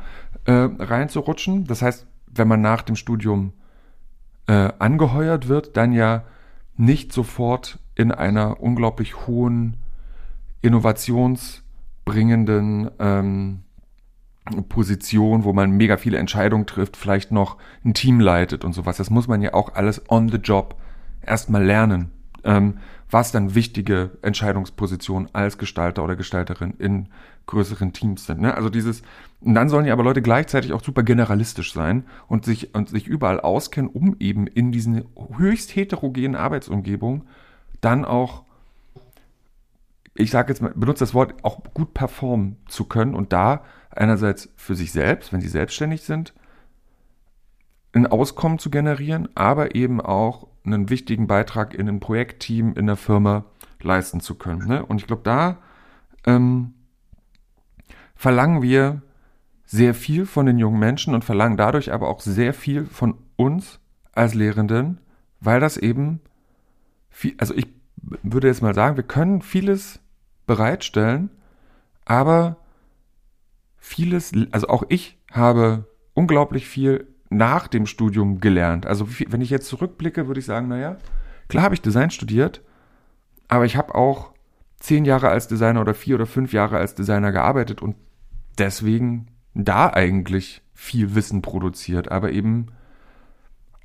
[0.45, 1.67] äh, reinzurutschen.
[1.67, 3.51] Das heißt, wenn man nach dem Studium
[4.47, 6.23] äh, angeheuert wird, dann ja
[6.77, 9.75] nicht sofort in einer unglaublich hohen,
[10.61, 13.63] innovationsbringenden ähm,
[14.69, 18.95] Position, wo man mega viele Entscheidungen trifft, vielleicht noch ein Team leitet und sowas.
[18.97, 20.75] Das muss man ja auch alles on the job
[21.21, 22.11] erstmal lernen.
[22.43, 22.79] Ähm,
[23.11, 27.09] was dann wichtige Entscheidungspositionen als Gestalter oder Gestalterin in
[27.45, 28.39] größeren Teams sind.
[28.39, 28.55] Ne?
[28.55, 29.03] Also dieses,
[29.41, 33.07] und dann sollen ja aber Leute gleichzeitig auch super generalistisch sein und sich, und sich
[33.07, 35.03] überall auskennen, um eben in diesen
[35.37, 37.23] höchst heterogenen Arbeitsumgebungen
[37.81, 38.43] dann auch,
[40.15, 44.49] ich sage jetzt mal, benutze das Wort, auch gut performen zu können und da einerseits
[44.55, 46.33] für sich selbst, wenn sie selbstständig sind,
[47.93, 52.95] ein Auskommen zu generieren, aber eben auch einen wichtigen Beitrag in einem Projektteam, in der
[52.95, 53.45] Firma
[53.81, 54.67] leisten zu können.
[54.67, 54.85] Ne?
[54.85, 55.57] Und ich glaube, da
[56.25, 56.73] ähm,
[58.15, 59.01] verlangen wir
[59.65, 63.79] sehr viel von den jungen Menschen und verlangen dadurch aber auch sehr viel von uns
[64.11, 64.99] als Lehrenden,
[65.39, 66.19] weil das eben
[67.09, 67.67] viel, also ich
[68.21, 69.99] würde jetzt mal sagen, wir können vieles
[70.45, 71.29] bereitstellen,
[72.05, 72.57] aber
[73.77, 78.85] vieles, also auch ich habe unglaublich viel nach dem Studium gelernt.
[78.85, 80.97] Also wenn ich jetzt zurückblicke, würde ich sagen, naja,
[81.47, 82.61] klar habe ich Design studiert,
[83.47, 84.33] aber ich habe auch
[84.79, 87.95] zehn Jahre als Designer oder vier oder fünf Jahre als Designer gearbeitet und
[88.57, 92.11] deswegen da eigentlich viel Wissen produziert.
[92.11, 92.67] Aber eben,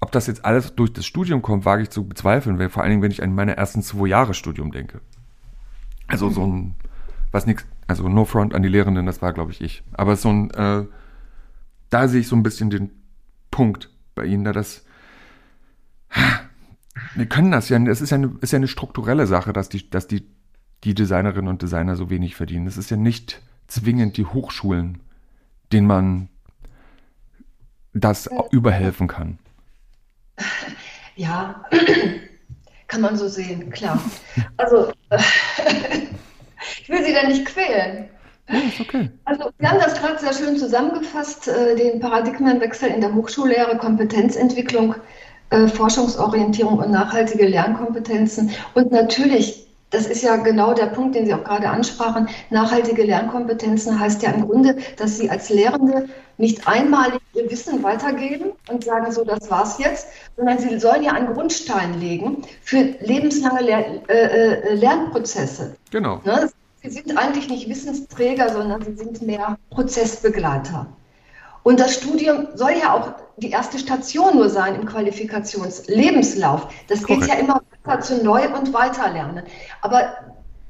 [0.00, 2.90] ob das jetzt alles durch das Studium kommt, wage ich zu bezweifeln, weil vor allen
[2.90, 5.00] Dingen, wenn ich an meine ersten zwei Jahre Studium denke.
[6.08, 6.74] Also so ein,
[7.30, 9.84] was nichts, also no front an die Lehrenden, das war, glaube ich, ich.
[9.92, 10.84] Aber so ein, äh,
[11.90, 12.90] da sehe ich so ein bisschen den
[13.56, 14.84] Punkt bei Ihnen, da das.
[17.14, 19.88] Wir können das ja, es ist ja eine, ist ja eine strukturelle Sache, dass die,
[19.88, 20.28] dass die,
[20.84, 22.66] die Designerinnen und Designer so wenig verdienen.
[22.66, 25.00] Es ist ja nicht zwingend die Hochschulen,
[25.72, 26.28] denen man
[27.94, 29.38] das überhelfen kann.
[31.14, 31.64] Ja,
[32.88, 33.98] kann man so sehen, klar.
[34.58, 34.92] Also,
[36.82, 38.10] ich will Sie da nicht quälen.
[38.48, 39.10] Ja, ist okay.
[39.24, 44.94] Also, wir haben das gerade sehr schön zusammengefasst, äh, den Paradigmenwechsel in der Hochschullehre, Kompetenzentwicklung,
[45.50, 48.50] äh, Forschungsorientierung und nachhaltige Lernkompetenzen.
[48.74, 53.98] Und natürlich, das ist ja genau der Punkt, den Sie auch gerade ansprachen, nachhaltige Lernkompetenzen
[53.98, 59.10] heißt ja im Grunde, dass Sie als Lehrende nicht einmalig Ihr Wissen weitergeben und sagen,
[59.10, 64.14] so, das war's jetzt, sondern Sie sollen ja einen Grundstein legen für lebenslange Lehr äh,
[64.14, 65.76] äh Lernprozesse.
[65.90, 66.20] Genau.
[66.24, 66.50] Ne?
[66.86, 70.86] Sie sind eigentlich nicht Wissensträger, sondern sie sind mehr Prozessbegleiter.
[71.62, 76.68] Und das Studium soll ja auch die erste Station nur sein im Qualifikationslebenslauf.
[76.86, 77.28] Das geht Korrekt.
[77.28, 79.42] ja immer weiter zu Neu- und Weiterlernen.
[79.82, 80.14] Aber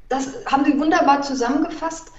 [0.09, 2.11] das haben Sie wunderbar zusammengefasst.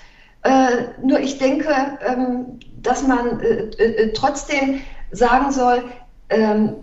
[0.42, 4.80] Äh, nur ich denke, ähm, dass man äh, äh, trotzdem
[5.11, 5.82] sagen soll,
[6.28, 6.76] ähm,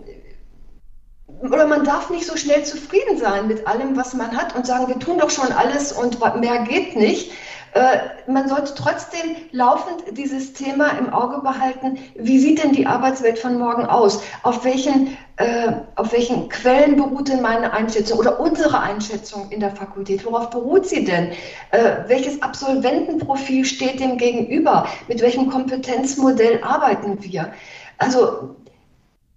[1.41, 4.87] oder man darf nicht so schnell zufrieden sein mit allem, was man hat und sagen,
[4.87, 7.31] wir tun doch schon alles und mehr geht nicht.
[7.75, 11.99] Äh, man sollte trotzdem laufend dieses Thema im Auge behalten.
[12.15, 14.23] Wie sieht denn die Arbeitswelt von morgen aus?
[14.43, 19.71] Auf welchen, äh, auf welchen Quellen beruht denn meine Einschätzung oder unsere Einschätzung in der
[19.71, 20.25] Fakultät?
[20.25, 21.33] Worauf beruht sie denn?
[21.71, 24.87] Äh, welches Absolventenprofil steht dem gegenüber?
[25.09, 27.51] Mit welchem Kompetenzmodell arbeiten wir?
[27.97, 28.55] Also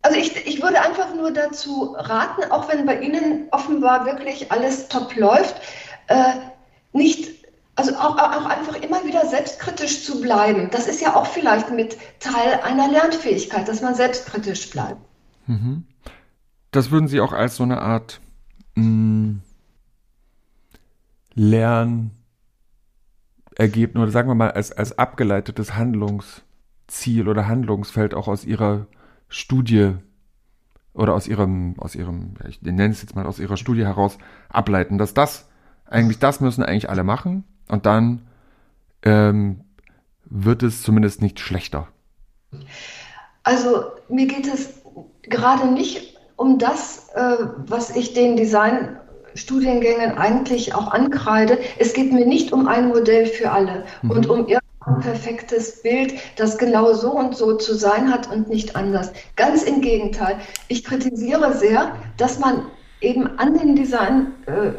[0.02, 4.88] also ich, ich würde einfach nur dazu raten, auch wenn bei Ihnen offenbar wirklich alles
[4.88, 5.56] top läuft,
[6.06, 6.34] äh,
[6.92, 7.44] nicht,
[7.74, 10.70] also auch, auch einfach immer wieder selbstkritisch zu bleiben.
[10.70, 15.00] Das ist ja auch vielleicht mit Teil einer Lernfähigkeit, dass man selbstkritisch bleibt.
[15.46, 15.84] Mhm.
[16.70, 18.20] Das würden Sie auch als so eine Art
[18.74, 19.42] mh, hm,
[21.34, 22.12] Lernergebnis
[24.02, 28.86] oder sagen wir mal als, als abgeleitetes Handlungsziel oder Handlungsfeld auch aus Ihrer
[29.28, 29.94] Studie
[30.94, 34.18] oder aus ihrem, aus ihrem, ich nenne es jetzt mal aus ihrer Studie heraus
[34.48, 35.48] ableiten, dass das
[35.86, 38.22] eigentlich, das müssen eigentlich alle machen und dann
[39.02, 39.60] ähm,
[40.24, 41.88] wird es zumindest nicht schlechter.
[43.42, 44.82] Also mir geht es
[45.22, 51.58] gerade nicht um das, äh, was ich den Designstudiengängen eigentlich auch ankreide.
[51.78, 54.10] Es geht mir nicht um ein Modell für alle mhm.
[54.10, 54.46] und um
[55.00, 59.12] perfektes Bild, das genau so und so zu sein hat und nicht anders.
[59.36, 60.38] Ganz im Gegenteil.
[60.68, 62.66] Ich kritisiere sehr, dass man
[63.00, 64.70] eben an den Design, äh,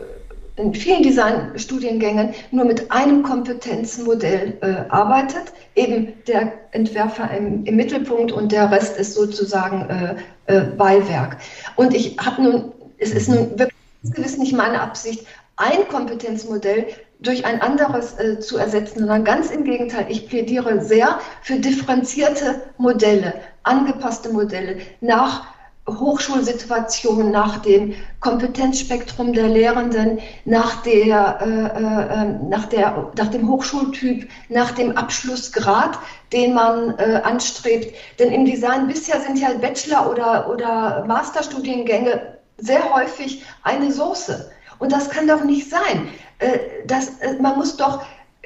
[0.62, 8.34] in vielen Designstudiengängen nur mit einem Kompetenzmodell äh, arbeitet, eben der Entwerfer im, im, Mittelpunkt
[8.34, 10.16] und der Rest ist sozusagen äh,
[10.48, 11.38] äh Beiwerk.
[11.78, 15.26] Und ich habe nun, es ist nun wirklich gewiss nicht meine Absicht,
[15.56, 16.88] ein Kompetenzmodell
[17.20, 20.06] durch ein anderes äh, zu ersetzen, sondern ganz im Gegenteil.
[20.10, 25.46] Ich plädiere sehr für differenzierte Modelle, angepasste Modelle nach
[25.88, 33.50] Hochschulsituation, nach dem Kompetenzspektrum der Lehrenden, nach, der, äh, äh, ähm, nach, der, nach dem
[33.50, 35.98] Hochschultyp, nach dem Abschlussgrad,
[36.32, 37.96] den man äh, anstrebt.
[38.20, 44.52] Denn im Design bisher sind ja Bachelor- oder, oder Masterstudiengänge sehr häufig eine Soße.
[44.80, 46.10] Und das kann doch nicht sein.
[46.40, 48.04] Äh, das, äh, man muss doch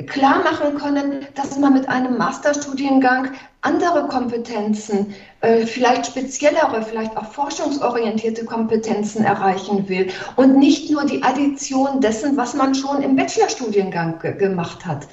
[0.08, 3.30] klar machen können, dass man mit einem Masterstudiengang
[3.62, 11.22] andere Kompetenzen, äh, vielleicht speziellere, vielleicht auch forschungsorientierte Kompetenzen erreichen will und nicht nur die
[11.22, 15.08] Addition dessen, was man schon im Bachelorstudiengang gemacht hat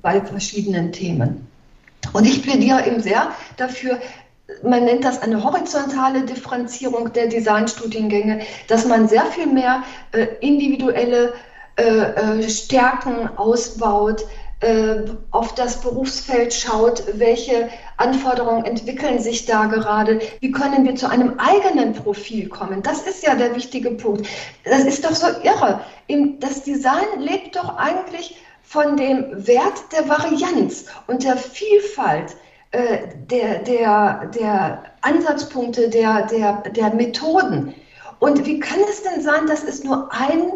[0.00, 1.44] bei verschiedenen Themen.
[2.12, 3.98] Und ich plädiere eben sehr dafür,
[4.62, 9.82] man nennt das eine horizontale Differenzierung der Designstudiengänge, dass man sehr viel mehr
[10.40, 11.32] individuelle
[11.78, 14.24] äh, äh, Stärken ausbaut,
[14.58, 17.68] äh, auf das Berufsfeld schaut, welche
[17.98, 22.82] Anforderungen entwickeln sich da gerade, wie können wir zu einem eigenen Profil kommen.
[22.82, 24.26] Das ist ja der wichtige Punkt.
[24.64, 25.80] Das ist doch so irre.
[26.40, 32.36] Das Design lebt doch eigentlich von dem Wert der Varianz und der Vielfalt
[33.30, 37.74] der, der, der Ansatzpunkte, der, der, der Methoden.
[38.18, 40.52] Und wie kann es denn sein, dass es nur ein,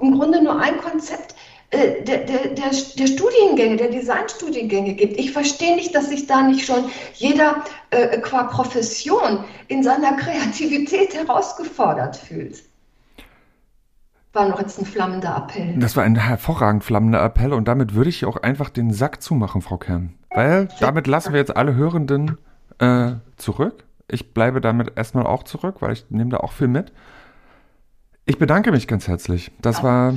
[0.00, 1.34] im Grunde nur ein Konzept
[1.70, 5.18] äh, der, der, der, der Studiengänge, der Designstudiengänge gibt.
[5.18, 6.84] Ich verstehe nicht, dass sich da nicht schon
[7.14, 12.62] jeder äh, qua Profession in seiner Kreativität herausgefordert fühlt
[14.36, 15.74] war noch jetzt ein flammender Appell.
[15.78, 19.62] Das war ein hervorragend flammender Appell und damit würde ich auch einfach den Sack zumachen,
[19.62, 20.14] Frau Kern.
[20.30, 22.36] Weil damit lassen wir jetzt alle Hörenden
[22.78, 23.84] äh, zurück.
[24.06, 26.92] Ich bleibe damit erstmal auch zurück, weil ich nehme da auch viel mit.
[28.28, 29.52] Ich bedanke mich ganz herzlich.
[29.62, 30.14] Das ja, war.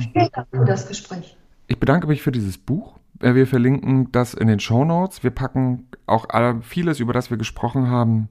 [0.50, 1.36] Für das Gespräch.
[1.68, 2.98] Ich bedanke mich für dieses Buch.
[3.20, 5.22] Äh, wir verlinken das in den Show Notes.
[5.22, 6.26] Wir packen auch
[6.62, 8.28] vieles, über das wir gesprochen haben,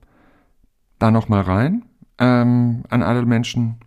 [0.99, 1.85] da nochmal rein.
[2.17, 3.79] Ähm, an alle Menschen,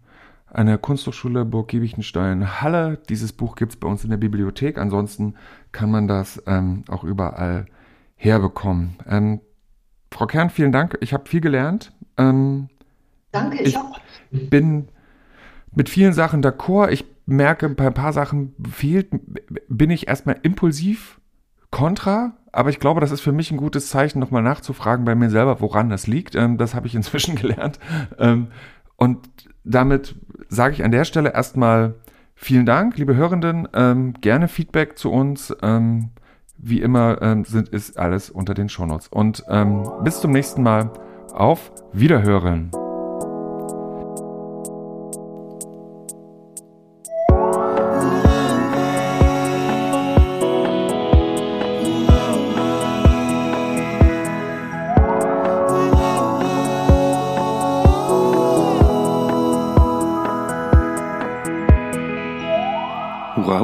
[0.50, 2.98] eine Kunsthochschule Burg Giebichenstein Halle.
[3.10, 4.78] Dieses Buch gibt es bei uns in der Bibliothek.
[4.78, 5.34] Ansonsten
[5.72, 7.66] kann man das ähm, auch überall
[8.16, 8.96] herbekommen.
[9.06, 9.40] Ähm,
[10.10, 10.96] Frau Kern, vielen Dank.
[11.02, 11.92] Ich habe viel gelernt.
[12.16, 12.70] Ähm,
[13.30, 13.98] Danke, ich, ich auch.
[14.30, 14.88] bin
[15.74, 16.90] mit vielen Sachen d'accord.
[16.90, 19.08] Ich merke, bei ein paar Sachen fehlt,
[19.68, 21.20] bin ich erstmal impulsiv
[21.70, 25.30] kontra, aber ich glaube, das ist für mich ein gutes Zeichen, nochmal nachzufragen bei mir
[25.30, 26.34] selber, woran das liegt.
[26.34, 27.78] Ähm, das habe ich inzwischen gelernt.
[28.18, 28.48] Ähm,
[28.96, 29.28] und
[29.64, 30.14] damit
[30.48, 31.94] sage ich an der Stelle erstmal
[32.34, 33.66] vielen Dank, liebe Hörenden.
[33.72, 35.54] Ähm, gerne Feedback zu uns.
[36.64, 39.08] Wie immer sind, ist alles unter den Shownotes.
[39.08, 39.44] Und
[40.04, 40.90] bis zum nächsten Mal.
[41.32, 42.70] Auf Wiederhören.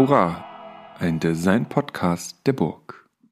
[0.09, 0.43] Hurra!
[0.99, 2.98] Ein Design-Podcast der Burg.